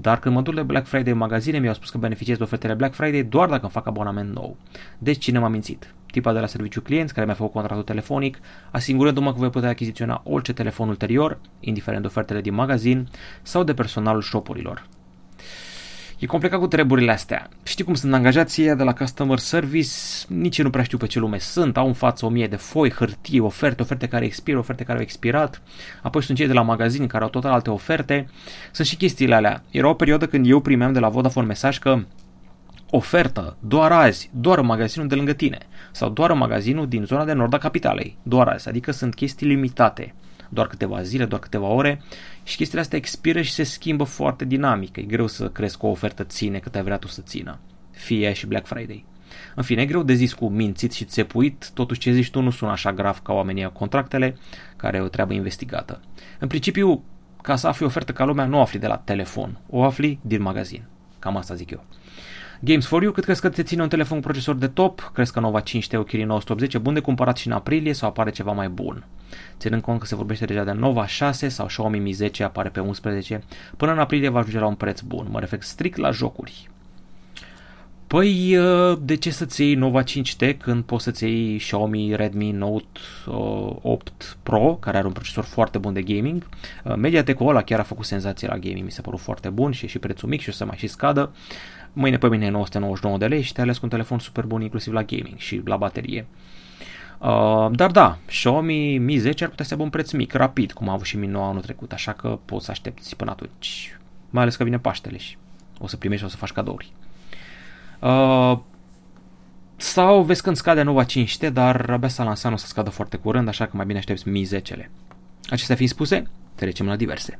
dar 0.00 0.18
când 0.18 0.34
mă 0.34 0.42
duc 0.42 0.54
de 0.54 0.62
Black 0.62 0.86
Friday 0.86 1.12
în 1.12 1.18
magazine, 1.18 1.58
mi-au 1.58 1.74
spus 1.74 1.90
că 1.90 1.98
beneficiez 1.98 2.36
de 2.36 2.42
ofertele 2.42 2.74
Black 2.74 2.94
Friday 2.94 3.22
doar 3.22 3.48
dacă 3.48 3.62
îmi 3.62 3.70
fac 3.70 3.86
abonament 3.86 4.34
nou. 4.34 4.56
Deci 4.98 5.18
cine 5.18 5.38
m-a 5.38 5.48
mințit? 5.48 5.94
Tipa 6.10 6.32
de 6.32 6.38
la 6.38 6.46
serviciu 6.46 6.80
clienți 6.80 7.14
care 7.14 7.26
mi-a 7.26 7.34
făcut 7.34 7.52
contractul 7.52 7.84
telefonic, 7.84 8.38
asigurându-mă 8.70 9.32
că 9.32 9.38
voi 9.38 9.50
putea 9.50 9.68
achiziționa 9.68 10.20
orice 10.24 10.52
telefon 10.52 10.88
ulterior, 10.88 11.38
indiferent 11.60 12.02
de 12.02 12.08
ofertele 12.08 12.40
din 12.40 12.54
magazin 12.54 13.08
sau 13.42 13.64
de 13.64 13.74
personalul 13.74 14.22
shopurilor. 14.22 14.86
E 16.22 16.26
complicat 16.26 16.58
cu 16.58 16.66
treburile 16.66 17.12
astea. 17.12 17.48
Știi 17.62 17.84
cum 17.84 17.94
sunt 17.94 18.14
angajații 18.14 18.74
de 18.74 18.82
la 18.82 18.94
customer 18.94 19.38
service, 19.38 19.90
nici 20.28 20.62
nu 20.62 20.70
prea 20.70 20.84
știu 20.84 20.98
pe 20.98 21.06
ce 21.06 21.18
lume 21.18 21.38
sunt, 21.38 21.76
au 21.76 21.86
în 21.86 21.92
față 21.92 22.26
o 22.26 22.28
mie 22.28 22.46
de 22.46 22.56
foi, 22.56 22.90
hârtie, 22.90 23.40
oferte, 23.40 23.82
oferte 23.82 24.08
care 24.08 24.24
expiră, 24.24 24.58
oferte 24.58 24.84
care 24.84 24.98
au 24.98 25.04
expirat, 25.04 25.62
apoi 26.02 26.22
sunt 26.22 26.36
cei 26.36 26.46
de 26.46 26.52
la 26.52 26.62
magazin 26.62 27.06
care 27.06 27.24
au 27.24 27.30
total 27.30 27.52
alte 27.52 27.70
oferte, 27.70 28.28
sunt 28.72 28.86
și 28.86 28.96
chestiile 28.96 29.34
alea. 29.34 29.62
Era 29.70 29.88
o 29.88 29.94
perioadă 29.94 30.26
când 30.26 30.46
eu 30.48 30.60
primeam 30.60 30.92
de 30.92 30.98
la 30.98 31.08
Vodafone 31.08 31.46
mesaj 31.46 31.78
că 31.78 32.04
ofertă 32.90 33.56
doar 33.60 33.92
azi, 33.92 34.30
doar 34.32 34.58
în 34.58 34.66
magazinul 34.66 35.08
de 35.08 35.14
lângă 35.14 35.32
tine 35.32 35.58
sau 35.92 36.08
doar 36.08 36.30
în 36.30 36.38
magazinul 36.38 36.88
din 36.88 37.04
zona 37.04 37.24
de 37.24 37.32
nord 37.32 37.54
a 37.54 37.58
capitalei, 37.58 38.16
doar 38.22 38.48
azi, 38.48 38.68
adică 38.68 38.90
sunt 38.90 39.14
chestii 39.14 39.46
limitate 39.46 40.14
doar 40.52 40.66
câteva 40.66 41.02
zile, 41.02 41.24
doar 41.24 41.40
câteva 41.40 41.66
ore 41.66 42.02
și 42.42 42.56
chestiile 42.56 42.80
astea 42.80 42.98
expiră 42.98 43.40
și 43.40 43.52
se 43.52 43.62
schimbă 43.62 44.04
foarte 44.04 44.44
dinamic. 44.44 44.96
E 44.96 45.02
greu 45.02 45.26
să 45.26 45.48
crezi 45.48 45.78
că 45.78 45.86
o 45.86 45.90
ofertă 45.90 46.24
ține 46.24 46.58
cât 46.58 46.74
ai 46.74 46.82
vrea 46.82 46.96
tu 46.96 47.06
să 47.06 47.20
țină. 47.20 47.58
Fie 47.90 48.32
și 48.32 48.46
Black 48.46 48.66
Friday. 48.66 49.04
În 49.54 49.62
fine, 49.62 49.82
e 49.82 49.86
greu 49.86 50.02
de 50.02 50.12
zis 50.12 50.32
cu 50.32 50.48
mințit 50.48 50.92
și 50.92 51.04
țepuit, 51.04 51.70
totuși 51.74 52.00
ce 52.00 52.12
zici 52.12 52.30
tu 52.30 52.40
nu 52.40 52.50
sună 52.50 52.70
așa 52.70 52.92
grav 52.92 53.18
ca 53.18 53.32
oamenii 53.32 53.72
contractele, 53.72 54.36
care 54.76 54.96
e 54.96 55.00
o 55.00 55.08
treabă 55.08 55.32
investigată. 55.32 56.00
În 56.38 56.48
principiu, 56.48 57.04
ca 57.42 57.56
să 57.56 57.66
afli 57.66 57.86
ofertă 57.86 58.12
ca 58.12 58.24
lumea, 58.24 58.44
nu 58.44 58.56
o 58.56 58.60
afli 58.60 58.78
de 58.78 58.86
la 58.86 58.96
telefon, 58.96 59.58
o 59.68 59.84
afli 59.84 60.18
din 60.22 60.42
magazin. 60.42 60.84
Cam 61.18 61.36
asta 61.36 61.54
zic 61.54 61.70
eu. 61.70 61.84
Games 62.64 62.86
for 62.86 63.02
You, 63.02 63.12
cât 63.12 63.24
crezi 63.24 63.40
că 63.40 63.48
te 63.48 63.62
ține 63.62 63.82
un 63.82 63.88
telefon 63.88 64.16
cu 64.16 64.22
procesor 64.22 64.54
de 64.54 64.68
top? 64.68 65.10
Crezi 65.14 65.32
că 65.32 65.40
Nova 65.40 65.60
5 65.60 65.88
T 65.88 66.06
Kirin 66.06 66.26
980 66.26 66.74
e 66.74 66.78
bun 66.78 66.94
de 66.94 67.00
cumpărat 67.00 67.36
și 67.36 67.46
în 67.46 67.52
aprilie 67.52 67.92
sau 67.92 68.08
apare 68.08 68.30
ceva 68.30 68.52
mai 68.52 68.68
bun? 68.68 69.04
Ținând 69.58 69.82
cont 69.82 70.00
că 70.00 70.06
se 70.06 70.14
vorbește 70.14 70.44
deja 70.44 70.64
de 70.64 70.72
Nova 70.72 71.06
6 71.06 71.48
sau 71.48 71.66
Xiaomi 71.66 71.98
Mi 71.98 72.12
10 72.12 72.42
apare 72.42 72.68
pe 72.68 72.80
11, 72.80 73.42
până 73.76 73.92
în 73.92 73.98
aprilie 73.98 74.28
va 74.28 74.38
ajunge 74.38 74.58
la 74.58 74.66
un 74.66 74.74
preț 74.74 75.00
bun. 75.00 75.26
Mă 75.30 75.40
refer 75.40 75.62
strict 75.62 75.96
la 75.96 76.10
jocuri. 76.10 76.70
Păi, 78.12 78.56
uh, 78.56 78.98
de 79.00 79.16
ce 79.16 79.30
să-ți 79.30 79.62
iei 79.62 79.74
Nova 79.74 80.02
5T 80.02 80.56
când 80.58 80.84
poți 80.84 81.04
să-ți 81.04 81.24
iei 81.24 81.56
Xiaomi 81.58 82.16
Redmi 82.16 82.50
Note 82.50 83.00
8 83.26 84.08
uh, 84.08 84.32
Pro, 84.42 84.76
care 84.80 84.96
are 84.96 85.06
un 85.06 85.12
procesor 85.12 85.44
foarte 85.44 85.78
bun 85.78 85.92
de 85.92 86.02
gaming? 86.02 86.46
Uh, 86.84 86.94
Mediatek-ul 86.96 87.48
ăla 87.48 87.62
chiar 87.62 87.78
a 87.78 87.82
făcut 87.82 88.04
senzație 88.04 88.48
la 88.48 88.58
gaming, 88.58 88.84
mi 88.84 88.90
se 88.90 89.00
părut 89.00 89.20
foarte 89.20 89.48
bun 89.48 89.72
și 89.72 89.84
e 89.84 89.88
și 89.88 89.98
prețul 89.98 90.28
mic 90.28 90.40
și 90.40 90.48
o 90.48 90.52
să 90.52 90.64
mai 90.64 90.76
și 90.76 90.86
scadă. 90.86 91.32
Mâine 91.92 92.18
pe 92.18 92.28
mine 92.28 92.48
999 92.48 93.18
de 93.18 93.26
lei 93.26 93.42
și 93.42 93.52
te 93.52 93.60
ales 93.60 93.76
cu 93.76 93.84
un 93.84 93.90
telefon 93.90 94.18
super 94.18 94.44
bun 94.44 94.62
inclusiv 94.62 94.92
la 94.92 95.02
gaming 95.02 95.38
și 95.38 95.60
la 95.64 95.76
baterie. 95.76 96.26
Uh, 97.18 97.68
dar 97.70 97.90
da, 97.90 98.18
Xiaomi 98.26 98.98
Mi 98.98 99.16
10 99.16 99.44
ar 99.44 99.50
putea 99.50 99.64
să 99.64 99.72
aibă 99.72 99.84
un 99.84 99.90
preț 99.90 100.10
mic, 100.10 100.32
rapid, 100.32 100.72
cum 100.72 100.88
a 100.88 100.92
avut 100.92 101.06
și 101.06 101.16
Mi 101.16 101.26
9 101.26 101.46
anul 101.46 101.60
trecut, 101.60 101.92
așa 101.92 102.12
că 102.12 102.38
poți 102.44 102.64
să 102.64 102.70
aștepți 102.70 103.16
până 103.16 103.30
atunci. 103.30 103.98
Mai 104.30 104.42
ales 104.42 104.56
că 104.56 104.64
vine 104.64 104.78
Paștele 104.78 105.18
și 105.18 105.36
o 105.78 105.86
să 105.86 105.96
primești 105.96 106.24
și 106.24 106.28
o 106.28 106.32
să 106.32 106.36
faci 106.36 106.52
cadouri. 106.52 106.92
Uh, 107.98 108.58
sau 109.76 110.22
vezi 110.22 110.42
când 110.42 110.56
scade 110.56 110.82
Nova 110.82 111.04
5T, 111.04 111.52
dar 111.52 111.90
abia 111.90 112.08
s-a 112.08 112.24
lansat, 112.24 112.50
nu 112.50 112.56
o 112.56 112.60
să 112.60 112.66
scadă 112.66 112.90
foarte 112.90 113.16
curând, 113.16 113.48
așa 113.48 113.66
că 113.66 113.76
mai 113.76 113.86
bine 113.86 113.98
aștepți 113.98 114.28
Mi 114.28 114.46
10-le. 114.46 114.90
Acestea 115.48 115.76
fiind 115.76 115.90
spuse, 115.90 116.22
trecem 116.54 116.86
la 116.86 116.96
diverse. 116.96 117.38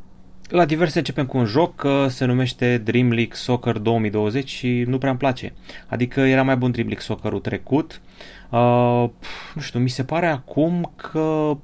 La 0.53 0.65
diverse 0.65 0.99
începem 0.99 1.27
cu 1.27 1.39
un 1.39 1.45
joc 1.45 1.75
că 1.75 2.07
se 2.09 2.25
numește 2.25 2.79
Dream 2.79 3.13
League 3.13 3.35
Soccer 3.35 3.79
2020 3.79 4.49
și 4.49 4.85
nu 4.87 4.99
prea 4.99 5.11
îmi 5.11 5.19
place. 5.19 5.53
Adică 5.87 6.21
era 6.21 6.43
mai 6.43 6.57
bun 6.57 6.71
Dream 6.71 6.87
League 6.87 7.05
Soccer-ul 7.05 7.41
trecut. 7.41 8.01
Uh, 8.51 9.09
nu 9.55 9.61
știu, 9.61 9.81
mi 9.81 9.89
se 9.89 10.05
pare 10.05 10.27
acum 10.27 10.93
că 10.97 11.57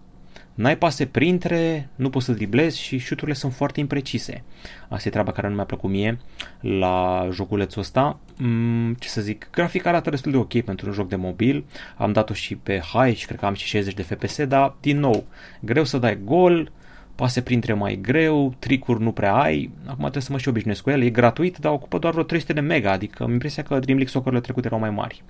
n-ai 0.54 0.78
pase 0.78 1.06
printre, 1.06 1.88
nu 1.94 2.10
poți 2.10 2.24
să 2.24 2.32
driblezi 2.32 2.80
și 2.80 2.98
șuturile 2.98 3.36
sunt 3.36 3.52
foarte 3.52 3.80
imprecise. 3.80 4.44
Asta 4.88 5.08
e 5.08 5.10
treaba 5.10 5.32
care 5.32 5.48
nu 5.48 5.54
mi-a 5.54 5.64
plăcut 5.64 5.90
mie 5.90 6.18
la 6.60 7.28
joculețul 7.32 7.80
ăsta. 7.80 8.18
Mm, 8.36 8.94
ce 8.94 9.08
să 9.08 9.20
zic, 9.20 9.48
grafica 9.52 9.88
arată 9.88 10.10
destul 10.10 10.32
de 10.32 10.38
ok 10.38 10.60
pentru 10.60 10.86
un 10.86 10.92
joc 10.92 11.08
de 11.08 11.16
mobil. 11.16 11.64
Am 11.96 12.12
dat-o 12.12 12.34
și 12.34 12.56
pe 12.56 12.80
high 12.92 13.16
și 13.16 13.26
cred 13.26 13.38
că 13.38 13.46
am 13.46 13.54
și 13.54 13.66
60 13.66 13.94
de 13.94 14.02
FPS, 14.02 14.44
dar 14.44 14.74
din 14.80 14.98
nou, 14.98 15.24
greu 15.60 15.84
să 15.84 15.98
dai 15.98 16.18
gol, 16.24 16.70
pase 17.18 17.40
printre 17.40 17.72
mai 17.72 17.98
greu, 18.02 18.54
tricuri 18.58 19.02
nu 19.02 19.12
prea 19.12 19.34
ai, 19.34 19.70
acum 19.86 20.00
trebuie 20.00 20.22
să 20.22 20.32
mă 20.32 20.38
și 20.38 20.48
obișnuiesc 20.48 20.82
cu 20.82 20.90
el, 20.90 21.02
e 21.02 21.10
gratuit, 21.10 21.58
dar 21.58 21.72
ocupă 21.72 21.98
doar 21.98 22.12
vreo 22.12 22.24
300 22.24 22.52
de 22.52 22.60
mega, 22.60 22.90
adică 22.90 23.22
am 23.22 23.32
impresia 23.32 23.62
că 23.62 23.78
Dream 23.78 23.98
League 23.98 24.12
Soccer-urile 24.12 24.40
trecute 24.40 24.66
erau 24.66 24.78
mai 24.78 24.90
mari. 24.90 25.22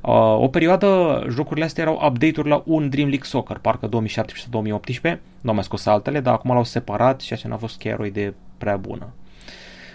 Uh, 0.00 0.12
o 0.40 0.48
perioadă, 0.48 1.22
jocurile 1.30 1.64
astea 1.64 1.82
erau 1.82 2.00
update-uri 2.06 2.48
la 2.48 2.62
un 2.66 2.88
Dream 2.88 3.08
League 3.08 3.26
Soccer, 3.26 3.58
parcă 3.58 3.88
2017-2018, 3.88 3.90
nu 5.40 5.50
am 5.50 5.54
mai 5.54 5.64
scos 5.64 5.86
altele, 5.86 6.20
dar 6.20 6.34
acum 6.34 6.52
l-au 6.52 6.64
separat 6.64 7.20
și 7.20 7.32
așa 7.32 7.48
n-a 7.48 7.56
fost 7.56 7.78
chiar 7.78 7.98
o 7.98 8.04
idee 8.04 8.34
prea 8.58 8.76
bună. 8.76 9.12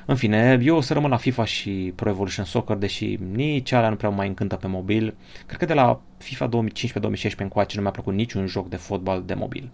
În 0.06 0.16
fine, 0.16 0.60
eu 0.64 0.76
o 0.76 0.82
să 0.82 0.94
rămân 0.94 1.10
la 1.10 1.18
FIFA 1.18 1.46
și 1.46 1.94
Pro 1.96 2.10
Evolution 2.10 2.46
Soccer, 2.46 2.76
deși 2.76 3.18
nici 3.34 3.72
alea 3.72 3.90
nu 3.90 3.96
prea 3.96 4.10
mai 4.10 4.28
încântă 4.28 4.56
pe 4.56 4.68
mobil. 4.68 5.16
Cred 5.46 5.60
că 5.60 5.66
de 5.66 5.74
la 5.74 6.00
FIFA 6.18 6.50
2015-2016 6.50 7.38
încoace 7.38 7.76
nu 7.76 7.82
mi-a 7.82 7.92
plăcut 7.92 8.14
niciun 8.14 8.46
joc 8.46 8.70
de 8.70 8.76
fotbal 8.76 9.24
de 9.26 9.34
mobil. 9.34 9.70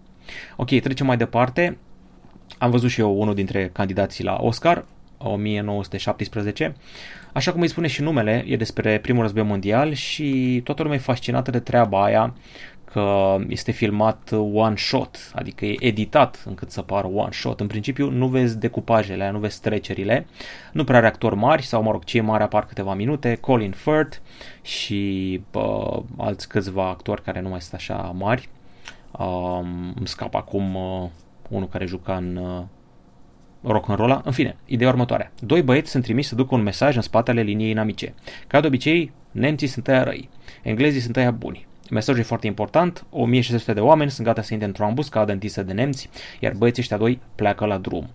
Ok, 0.56 0.68
trecem 0.80 1.06
mai 1.06 1.16
departe. 1.16 1.78
Am 2.58 2.70
văzut 2.70 2.90
și 2.90 3.00
eu 3.00 3.20
unul 3.20 3.34
dintre 3.34 3.70
candidații 3.72 4.24
la 4.24 4.38
Oscar, 4.40 4.84
1917. 5.18 6.74
Așa 7.32 7.52
cum 7.52 7.60
îi 7.60 7.68
spune 7.68 7.86
și 7.86 8.02
numele, 8.02 8.44
e 8.46 8.56
despre 8.56 8.98
primul 8.98 9.22
război 9.22 9.42
mondial 9.42 9.92
și 9.92 10.60
toată 10.64 10.82
lumea 10.82 10.98
e 10.98 11.00
fascinată 11.00 11.50
de 11.50 11.60
treaba 11.60 12.04
aia 12.04 12.34
că 12.92 13.36
este 13.48 13.70
filmat 13.70 14.30
one 14.52 14.76
shot, 14.76 15.30
adică 15.34 15.64
e 15.64 15.76
editat 15.80 16.42
încât 16.46 16.70
să 16.70 16.82
pară 16.82 17.06
one 17.06 17.32
shot. 17.32 17.60
În 17.60 17.66
principiu 17.66 18.10
nu 18.10 18.26
vezi 18.26 18.58
decupajele, 18.58 19.30
nu 19.30 19.38
vezi 19.38 19.60
trecerile, 19.60 20.26
nu 20.72 20.84
prea 20.84 20.98
are 20.98 21.06
actori 21.06 21.36
mari 21.36 21.62
sau 21.62 21.82
mă 21.82 21.90
rog 21.90 22.04
cei 22.04 22.20
mari 22.20 22.42
apar 22.42 22.66
câteva 22.66 22.94
minute, 22.94 23.34
Colin 23.34 23.70
Firth 23.70 24.16
și 24.62 25.40
bă, 25.50 26.02
alți 26.16 26.48
câțiva 26.48 26.88
actori 26.88 27.22
care 27.22 27.40
nu 27.40 27.48
mai 27.48 27.60
sunt 27.60 27.74
așa 27.74 28.14
mari. 28.18 28.48
Um, 29.18 29.94
îmi 29.96 30.06
scap 30.06 30.34
acum 30.34 30.74
uh, 30.74 31.08
unul 31.48 31.68
care 31.68 31.86
juca 31.86 32.16
în 32.16 32.36
uh, 32.36 32.62
rock 33.62 33.88
and 33.88 33.98
roll 33.98 34.20
În 34.24 34.32
fine, 34.32 34.56
ideea 34.64 34.90
următoare. 34.90 35.32
Doi 35.40 35.62
băieți 35.62 35.90
sunt 35.90 36.02
trimiși 36.02 36.28
să 36.28 36.34
ducă 36.34 36.54
un 36.54 36.62
mesaj 36.62 36.96
în 36.96 37.02
spatele 37.02 37.42
liniei 37.42 37.70
inamice. 37.70 38.14
Ca 38.46 38.60
de 38.60 38.66
obicei, 38.66 39.12
nemții 39.30 39.66
sunt 39.66 39.88
aia 39.88 40.02
răi, 40.02 40.28
englezii 40.62 41.00
sunt 41.00 41.16
aia 41.16 41.30
buni. 41.30 41.66
Mesajul 41.90 42.20
e 42.20 42.24
foarte 42.24 42.46
important, 42.46 43.06
1600 43.10 43.72
de 43.72 43.80
oameni 43.80 44.10
sunt 44.10 44.26
gata 44.26 44.42
să 44.42 44.52
intre 44.52 44.68
într-o 44.68 44.84
ambuscadă 44.84 45.32
întinsă 45.32 45.62
de 45.62 45.72
nemți, 45.72 46.10
iar 46.40 46.52
băieții 46.52 46.82
ăștia 46.82 46.96
doi 46.96 47.20
pleacă 47.34 47.64
la 47.64 47.78
drum. 47.78 48.08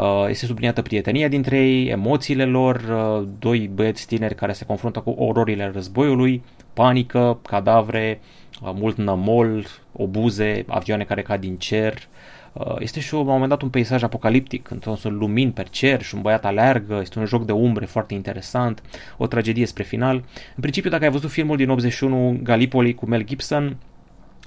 Uh, 0.00 0.26
este 0.28 0.46
subliniată 0.46 0.82
prietenia 0.82 1.28
dintre 1.28 1.56
ei, 1.56 1.86
emoțiile 1.88 2.44
lor, 2.44 2.76
uh, 2.76 3.28
doi 3.38 3.70
băieți 3.74 4.06
tineri 4.06 4.34
care 4.34 4.52
se 4.52 4.64
confruntă 4.64 5.00
cu 5.00 5.10
ororile 5.10 5.70
războiului, 5.74 6.42
panică, 6.72 7.38
cadavre, 7.42 8.20
uh, 8.62 8.70
mult 8.74 8.96
nămol, 8.96 9.66
obuze, 9.92 10.64
avioane 10.66 11.04
care 11.04 11.22
cad 11.22 11.40
din 11.40 11.56
cer, 11.56 12.08
Uh, 12.52 12.74
este 12.78 13.00
și 13.00 13.12
la 13.12 13.18
un 13.18 13.26
moment 13.26 13.48
dat 13.48 13.62
un 13.62 13.68
peisaj 13.68 14.02
apocaliptic, 14.02 14.62
când 14.62 14.82
sunt 14.96 15.18
lumini 15.18 15.50
pe 15.50 15.62
cer 15.70 16.02
și 16.02 16.14
un 16.14 16.20
băiat 16.20 16.44
aleargă, 16.44 16.98
este 17.00 17.18
un 17.18 17.24
joc 17.24 17.44
de 17.44 17.52
umbre 17.52 17.84
foarte 17.84 18.14
interesant, 18.14 18.82
o 19.16 19.26
tragedie 19.26 19.66
spre 19.66 19.82
final. 19.82 20.14
În 20.54 20.60
principiu, 20.60 20.90
dacă 20.90 21.04
ai 21.04 21.10
văzut 21.10 21.30
filmul 21.30 21.56
din 21.56 21.70
81 21.70 22.38
Gallipoli 22.42 22.94
cu 22.94 23.06
Mel 23.06 23.24
Gibson, 23.24 23.76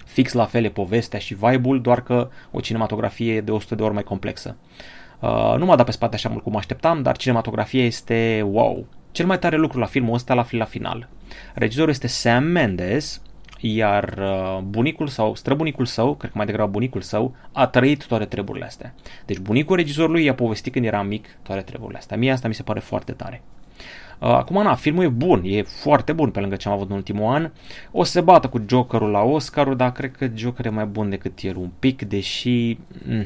fix 0.06 0.34
la 0.34 0.46
fel 0.46 0.64
e 0.64 0.70
povestea 0.70 1.20
și 1.20 1.34
vibe-ul, 1.34 1.82
doar 1.82 2.04
că 2.04 2.30
o 2.52 2.60
cinematografie 2.60 3.42
de 3.42 3.52
100 3.52 3.76
de 3.76 3.84
ori 3.84 3.94
mai 3.94 4.04
complexă. 4.04 4.56
Uh, 5.22 5.56
nu 5.58 5.66
m-a 5.66 5.76
dat 5.76 5.86
pe 5.86 5.92
spate 5.92 6.16
așa 6.16 6.30
mult 6.30 6.44
cum 6.44 6.56
așteptam, 6.56 7.02
dar 7.02 7.18
cinematografia 7.18 7.86
este 7.86 8.46
wow. 8.52 8.86
Cel 9.12 9.26
mai 9.26 9.40
tare 9.40 9.58
lucru 9.58 9.80
la 9.80 9.86
filmul 9.86 10.14
ăsta 10.14 10.34
la, 10.34 10.46
la 10.52 10.66
final. 10.66 11.08
Regizorul 11.54 11.90
este 11.90 12.08
Sam 12.08 12.44
Mendes, 12.44 13.22
iar 13.60 14.18
uh, 14.20 14.60
bunicul 14.64 15.08
sau 15.08 15.36
străbunicul 15.36 15.86
său, 15.86 16.16
cred 16.16 16.32
că 16.32 16.38
mai 16.38 16.46
degrabă 16.46 16.72
bunicul 16.72 17.02
său, 17.02 17.36
a 17.52 17.68
trăit 17.68 18.06
toate 18.06 18.26
treburile 18.26 18.66
astea. 18.66 18.94
Deci 19.26 19.38
bunicul 19.38 19.76
regizorului 19.76 20.24
i-a 20.24 20.34
povestit 20.34 20.74
când 20.74 20.86
era 20.86 21.02
mic 21.02 21.28
toate 21.42 21.62
treburile 21.62 21.98
astea. 21.98 22.18
Mie 22.18 22.32
asta 22.32 22.48
mi 22.48 22.54
se 22.54 22.64
pare 22.64 22.80
foarte 22.80 23.12
tare. 23.12 23.42
Uh, 24.20 24.28
acum, 24.28 24.64
na, 24.64 24.76
filmul 24.76 25.04
e 25.04 25.08
bun, 25.08 25.42
e 25.46 25.62
foarte 25.62 26.14
bun 26.14 26.30
pe 26.30 26.40
lângă 26.40 26.56
ce 26.56 26.68
am 26.68 26.74
avut 26.74 26.90
în 26.90 26.96
ultimul 26.96 27.34
an. 27.34 27.52
O 27.92 28.04
să 28.04 28.12
se 28.12 28.22
bată 28.22 28.48
cu 28.48 28.64
Jokerul 28.68 29.10
la 29.10 29.22
Oscar, 29.22 29.68
dar 29.68 29.92
cred 29.92 30.12
că 30.12 30.30
Joker 30.36 30.66
e 30.66 30.70
mai 30.70 30.86
bun 30.86 31.10
decât 31.10 31.40
el 31.40 31.56
un 31.56 31.70
pic, 31.80 32.02
deși... 32.02 32.78
Mm, 33.08 33.26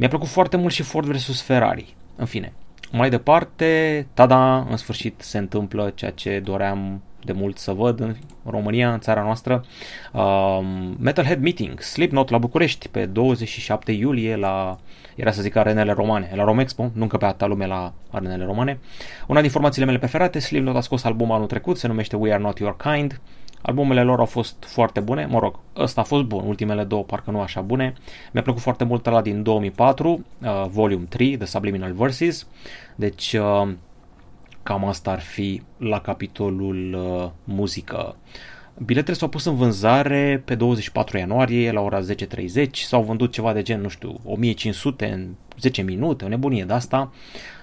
mi-a 0.00 0.08
plăcut 0.08 0.28
foarte 0.28 0.56
mult 0.56 0.72
și 0.72 0.82
Ford 0.82 1.06
vs. 1.06 1.40
Ferrari. 1.40 1.94
În 2.16 2.26
fine, 2.26 2.52
mai 2.92 3.10
departe, 3.10 4.06
tada, 4.14 4.66
în 4.70 4.76
sfârșit 4.76 5.20
se 5.20 5.38
întâmplă 5.38 5.92
ceea 5.94 6.10
ce 6.10 6.40
doream 6.44 7.02
de 7.24 7.32
mult 7.32 7.58
să 7.58 7.72
văd 7.72 8.00
în 8.00 8.16
România, 8.44 8.92
în 8.92 9.00
țara 9.00 9.22
noastră. 9.22 9.64
Uh, 10.12 10.60
Metalhead 10.98 11.40
Meeting, 11.40 11.80
Slipknot 11.80 12.28
la 12.30 12.38
București 12.38 12.88
pe 12.88 13.06
27 13.06 13.92
iulie 13.92 14.36
la, 14.36 14.78
era 15.14 15.30
să 15.30 15.42
zic, 15.42 15.56
arenele 15.56 15.92
romane, 15.92 16.32
la 16.34 16.44
Romexpo, 16.44 16.90
nu 16.94 17.06
pe 17.06 17.24
atâta 17.24 17.46
lume 17.46 17.66
la 17.66 17.92
arenele 18.10 18.44
romane. 18.44 18.78
Una 19.26 19.40
din 19.40 19.50
formațiile 19.50 19.86
mele 19.86 19.98
preferate, 19.98 20.38
Slipknot 20.38 20.76
a 20.76 20.80
scos 20.80 21.04
albumul 21.04 21.34
anul 21.34 21.46
trecut, 21.46 21.78
se 21.78 21.86
numește 21.86 22.16
We 22.16 22.32
Are 22.32 22.42
Not 22.42 22.58
Your 22.58 22.76
Kind. 22.76 23.20
Albumele 23.62 24.02
lor 24.02 24.18
au 24.18 24.26
fost 24.26 24.56
foarte 24.66 25.00
bune, 25.00 25.26
mă 25.26 25.38
rog, 25.38 25.58
ăsta 25.76 26.00
a 26.00 26.04
fost 26.04 26.24
bun, 26.24 26.44
ultimele 26.46 26.84
două 26.84 27.02
parcă 27.02 27.30
nu 27.30 27.40
așa 27.40 27.60
bune. 27.60 27.94
Mi-a 28.32 28.42
plăcut 28.42 28.62
foarte 28.62 28.84
mult 28.84 29.06
la 29.06 29.22
din 29.22 29.42
2004, 29.42 30.24
uh, 30.42 30.66
Volume 30.68 31.04
3, 31.08 31.36
The 31.36 31.46
Subliminal 31.46 31.92
Verses. 31.92 32.46
Deci, 32.94 33.32
uh, 33.32 33.68
Cam 34.62 34.84
asta 34.84 35.10
ar 35.10 35.20
fi 35.20 35.62
la 35.76 36.00
capitolul 36.00 36.94
uh, 36.94 37.30
muzică. 37.44 38.16
Biletele 38.84 39.16
s-au 39.16 39.28
pus 39.28 39.44
în 39.44 39.56
vânzare 39.56 40.42
pe 40.44 40.54
24 40.54 41.18
ianuarie 41.18 41.72
la 41.72 41.80
ora 41.80 42.00
10.30, 42.00 42.70
s-au 42.72 43.02
vândut 43.02 43.32
ceva 43.32 43.52
de 43.52 43.62
gen, 43.62 43.80
nu 43.80 43.88
știu, 43.88 44.20
1500 44.24 45.06
în 45.12 45.28
10 45.60 45.82
minute, 45.82 46.24
o 46.24 46.28
nebunie 46.28 46.64
de 46.64 46.72
asta. 46.72 47.12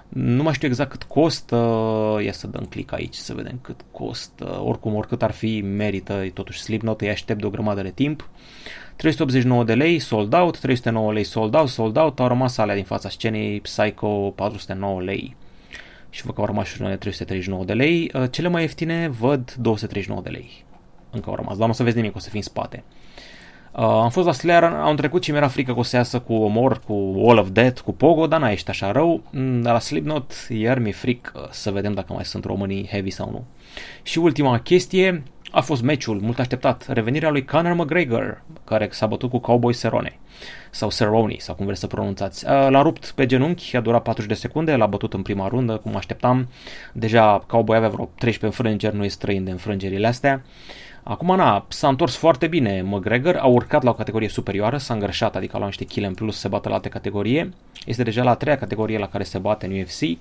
Nu 0.10 0.44
mai 0.44 0.54
știu 0.54 0.68
exact 0.68 0.90
cât 0.90 1.04
costă, 1.04 1.56
ia 2.24 2.32
să 2.32 2.48
dăm 2.48 2.66
click 2.66 2.94
aici 2.94 3.16
să 3.16 3.34
vedem 3.34 3.60
cât 3.62 3.86
costă, 3.92 4.62
oricum 4.64 4.96
oricât 4.96 5.24
ar 5.24 5.32
fi 5.32 5.62
merită, 5.62 6.26
totuși 6.34 6.62
Slipknot 6.62 7.02
îi 7.02 7.10
aștept 7.10 7.40
de 7.40 7.46
o 7.46 7.50
grămadă 7.50 7.82
de 7.82 7.92
timp. 7.92 8.30
389 8.96 9.64
de 9.64 9.74
lei 9.74 10.00
sold 10.00 10.34
out, 10.34 10.60
309 10.60 11.14
lei 11.14 11.24
sold 11.24 11.56
out, 11.56 11.70
sold 11.70 11.98
out, 11.98 12.20
au 12.20 12.28
rămas 12.28 12.58
alea 12.58 12.76
din 12.76 12.84
fața 12.84 13.10
scenei, 13.10 13.62
Psycho 13.62 14.08
409 14.36 15.02
lei 15.02 15.36
și 16.10 16.26
văd 16.26 16.34
că 16.34 16.42
au 16.42 16.48
rămas 16.48 16.68
și 16.68 16.82
unele 16.82 16.98
339 16.98 17.64
de 17.64 17.74
lei. 17.74 18.12
Uh, 18.14 18.24
cele 18.32 18.48
mai 18.48 18.62
ieftine 18.62 19.08
văd 19.08 19.54
239 19.54 20.22
de 20.22 20.30
lei. 20.30 20.66
Încă 21.12 21.30
au 21.30 21.36
rămas, 21.36 21.58
dar 21.58 21.66
nu 21.66 21.72
o 21.72 21.76
să 21.76 21.84
vezi 21.84 21.96
nimic, 21.96 22.16
o 22.16 22.20
să 22.20 22.30
fii 22.30 22.38
în 22.38 22.44
spate. 22.44 22.84
Uh, 23.78 23.84
am 23.84 24.10
fost 24.10 24.26
la 24.26 24.34
Slayer, 24.34 24.64
am 24.64 24.96
trecut 24.96 25.24
și 25.24 25.32
mi-era 25.32 25.48
frică 25.48 25.74
că 25.74 25.80
o 25.80 25.84
să 25.84 25.96
iasă 25.96 26.20
cu 26.20 26.34
Omor, 26.34 26.80
cu 26.80 27.24
All 27.28 27.38
of 27.38 27.50
Death, 27.50 27.82
cu 27.82 27.94
Pogo, 27.94 28.28
dar 28.28 28.40
n-a 28.40 28.50
ieșit 28.50 28.70
așa 28.70 28.92
rău. 28.92 29.24
Mm, 29.32 29.62
dar 29.62 29.74
la 29.74 29.80
Slipknot 29.80 30.34
iar 30.50 30.80
mi-e 30.80 30.92
fric 30.92 31.32
uh, 31.36 31.42
să 31.50 31.72
vedem 31.72 31.94
dacă 31.94 32.14
mai 32.14 32.26
sunt 32.26 32.46
românii 32.46 32.88
heavy 32.92 33.10
sau 33.10 33.30
nu. 33.32 33.46
Și 34.02 34.20
ultima 34.20 34.60
chestie, 34.60 35.24
a 35.52 35.62
fost 35.62 35.82
meciul 35.82 36.20
mult 36.20 36.40
așteptat, 36.40 36.86
revenirea 36.88 37.30
lui 37.30 37.46
Conor 37.46 37.74
McGregor, 37.74 38.44
care 38.64 38.88
s-a 38.92 39.06
bătut 39.06 39.30
cu 39.30 39.38
Cowboy 39.38 39.74
Cerrone 39.74 40.20
sau 40.72 40.90
Cerrone, 40.90 41.36
sau 41.38 41.56
cum 41.56 41.66
vreți 41.66 41.80
să 41.80 41.88
pronunțați. 41.88 42.46
L-a 42.46 42.82
rupt 42.82 43.12
pe 43.16 43.26
genunchi, 43.26 43.76
a 43.76 43.80
durat 43.80 44.04
40 44.04 44.32
de 44.32 44.40
secunde, 44.40 44.76
l-a 44.76 44.86
bătut 44.86 45.14
în 45.14 45.22
prima 45.22 45.48
rundă, 45.48 45.78
cum 45.78 45.96
așteptam. 45.96 46.50
Deja 46.94 47.44
Cowboy 47.48 47.78
avea 47.78 47.90
vreo 47.90 48.10
13 48.18 48.46
înfrângeri, 48.46 48.96
nu 48.96 49.04
e 49.04 49.08
străin 49.08 49.44
de 49.44 49.52
înfrângerile 49.52 50.08
astea. 50.08 50.44
Acum, 51.10 51.36
na, 51.36 51.66
s-a 51.68 51.88
întors 51.88 52.16
foarte 52.16 52.48
bine 52.48 52.82
McGregor, 52.86 53.36
a 53.36 53.46
urcat 53.46 53.84
la 53.84 53.90
o 53.90 53.94
categorie 53.94 54.28
superioară, 54.28 54.78
s-a 54.78 54.94
îngrășat, 54.94 55.36
adică 55.36 55.56
a 55.56 55.60
luat 55.60 55.78
niște 55.78 56.00
kg 56.00 56.06
în 56.06 56.14
plus, 56.14 56.40
se 56.40 56.48
bate 56.48 56.68
la 56.68 56.74
alte 56.76 56.90
categorie. 56.90 57.50
Este 57.86 58.04
deja 58.04 58.24
la 58.24 58.30
a 58.30 58.36
treia 58.36 58.58
categorie 58.58 58.98
la 58.98 59.08
care 59.08 59.24
se 59.24 59.38
bate 59.38 59.66
în 59.66 59.80
UFC. 59.80 60.20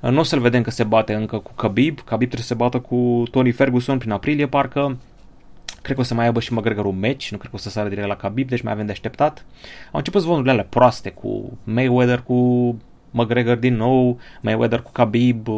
Nu 0.00 0.18
o 0.18 0.22
să-l 0.22 0.40
vedem 0.40 0.62
că 0.62 0.70
se 0.70 0.84
bate 0.84 1.14
încă 1.14 1.38
cu 1.38 1.52
Khabib. 1.54 1.98
Khabib 1.98 2.28
trebuie 2.28 2.40
să 2.40 2.46
se 2.46 2.54
bată 2.54 2.80
cu 2.80 3.22
Tony 3.30 3.50
Ferguson 3.50 3.98
prin 3.98 4.10
aprilie, 4.10 4.46
parcă. 4.46 4.98
Cred 5.82 5.94
că 5.96 6.02
o 6.02 6.04
să 6.04 6.14
mai 6.14 6.24
aibă 6.24 6.40
și 6.40 6.52
McGregor 6.52 6.84
un 6.84 6.98
match, 6.98 7.28
nu 7.28 7.38
cred 7.38 7.50
că 7.50 7.56
o 7.56 7.58
să 7.58 7.70
sară 7.70 7.88
direct 7.88 8.08
la 8.08 8.16
Khabib, 8.16 8.48
deci 8.48 8.62
mai 8.62 8.72
avem 8.72 8.86
de 8.86 8.92
așteptat. 8.92 9.44
Au 9.90 9.98
început 9.98 10.20
zvonturile 10.20 10.52
alea 10.52 10.66
proaste 10.68 11.10
cu 11.10 11.58
Mayweather, 11.64 12.22
cu 12.22 12.36
McGregor 13.10 13.56
din 13.56 13.76
nou, 13.76 14.18
Mayweather 14.40 14.82
cu 14.82 14.90
Khabib, 14.92 15.48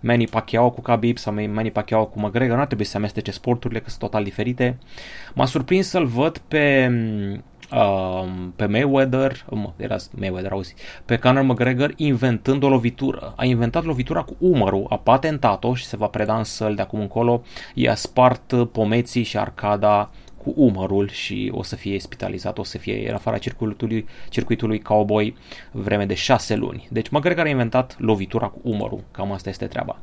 Manny 0.00 0.26
Pacquiao 0.26 0.70
cu 0.70 0.80
Khabib 0.80 1.18
sau 1.18 1.32
Manny 1.32 1.70
Pacquiao 1.70 2.06
cu 2.06 2.20
McGregor, 2.20 2.54
nu 2.54 2.60
ar 2.60 2.66
trebui 2.66 2.84
să 2.84 2.96
amestece 2.96 3.30
sporturile, 3.30 3.80
că 3.80 3.88
sunt 3.88 4.00
total 4.00 4.24
diferite. 4.24 4.78
M-a 5.34 5.44
surprins 5.44 5.88
să-l 5.88 6.06
văd 6.06 6.38
pe 6.38 6.90
uh, 7.72 8.28
pe 8.56 8.66
Mayweather, 8.66 9.44
mă, 9.50 9.72
era 9.76 9.96
Mayweather, 10.18 10.52
auzi, 10.52 10.74
pe 11.04 11.16
Conor 11.16 11.42
McGregor 11.42 11.92
inventând 11.96 12.62
o 12.62 12.68
lovitură. 12.68 13.32
A 13.36 13.44
inventat 13.44 13.84
lovitura 13.84 14.22
cu 14.22 14.36
umărul, 14.38 14.86
a 14.88 14.96
patentat-o 14.96 15.74
și 15.74 15.84
se 15.84 15.96
va 15.96 16.06
preda 16.06 16.36
în 16.36 16.44
săl 16.44 16.74
de 16.74 16.82
acum 16.82 17.00
încolo. 17.00 17.42
I-a 17.74 17.94
spart 17.94 18.54
pomeții 18.72 19.22
și 19.22 19.38
arcada 19.38 20.10
cu 20.48 20.60
umărul 20.62 21.08
și 21.08 21.50
o 21.54 21.62
să 21.62 21.76
fie 21.76 22.00
spitalizat, 22.00 22.58
o 22.58 22.64
să 22.64 22.78
fie 22.78 23.08
în 23.08 23.14
afara 23.14 23.38
circuitului, 23.38 24.06
circuitului 24.28 24.80
cowboy 24.80 25.34
vreme 25.70 26.04
de 26.04 26.14
6 26.14 26.54
luni. 26.54 26.88
Deci 26.90 27.08
McGregor 27.08 27.44
a 27.44 27.48
inventat 27.48 27.96
lovitura 27.98 28.46
cu 28.46 28.60
umărul, 28.62 29.04
cam 29.10 29.32
asta 29.32 29.48
este 29.48 29.66
treaba. 29.66 29.98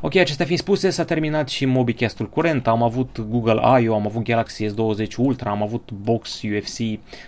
Ok, 0.00 0.16
acestea 0.16 0.44
fiind 0.44 0.60
spuse, 0.60 0.90
s-a 0.90 1.04
terminat 1.04 1.48
și 1.48 1.64
MobiCast-ul 1.64 2.28
curent, 2.28 2.66
am 2.66 2.82
avut 2.82 3.20
Google 3.28 3.80
I.O., 3.80 3.94
am 3.94 4.06
avut 4.06 4.22
Galaxy 4.22 4.66
S20 4.66 5.14
Ultra, 5.16 5.50
am 5.50 5.62
avut 5.62 5.90
Box 6.02 6.42
UFC, 6.42 6.76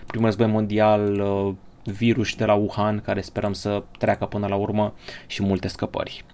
primul 0.07 0.27
război 0.27 0.47
mondial, 0.47 1.21
uh, 1.21 1.55
virus 1.85 2.35
de 2.35 2.45
la 2.45 2.55
Wuhan, 2.55 3.01
care 3.01 3.21
sperăm 3.21 3.53
să 3.53 3.83
treacă 3.99 4.25
până 4.25 4.47
la 4.47 4.55
urmă 4.55 4.95
și 5.27 5.43
multe 5.43 5.69
scăpări. 5.69 6.25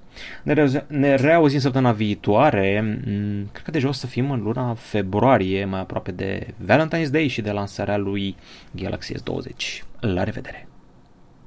Ne, 0.42 0.52
re- 0.52 0.84
ne 0.86 1.14
reauzim 1.14 1.58
săptămâna 1.58 1.92
viitoare, 1.92 2.80
mm, 2.80 3.48
cred 3.52 3.64
că 3.64 3.70
deja 3.70 3.88
o 3.88 3.92
să 3.92 4.06
fim 4.06 4.30
în 4.30 4.42
luna 4.42 4.74
februarie, 4.74 5.64
mai 5.64 5.80
aproape 5.80 6.10
de 6.12 6.46
Valentine's 6.66 7.10
Day 7.10 7.28
și 7.28 7.40
de 7.40 7.50
lansarea 7.50 7.96
lui 7.96 8.36
Galaxy 8.70 9.14
S20. 9.14 9.82
La 10.00 10.24
revedere! 10.24 10.67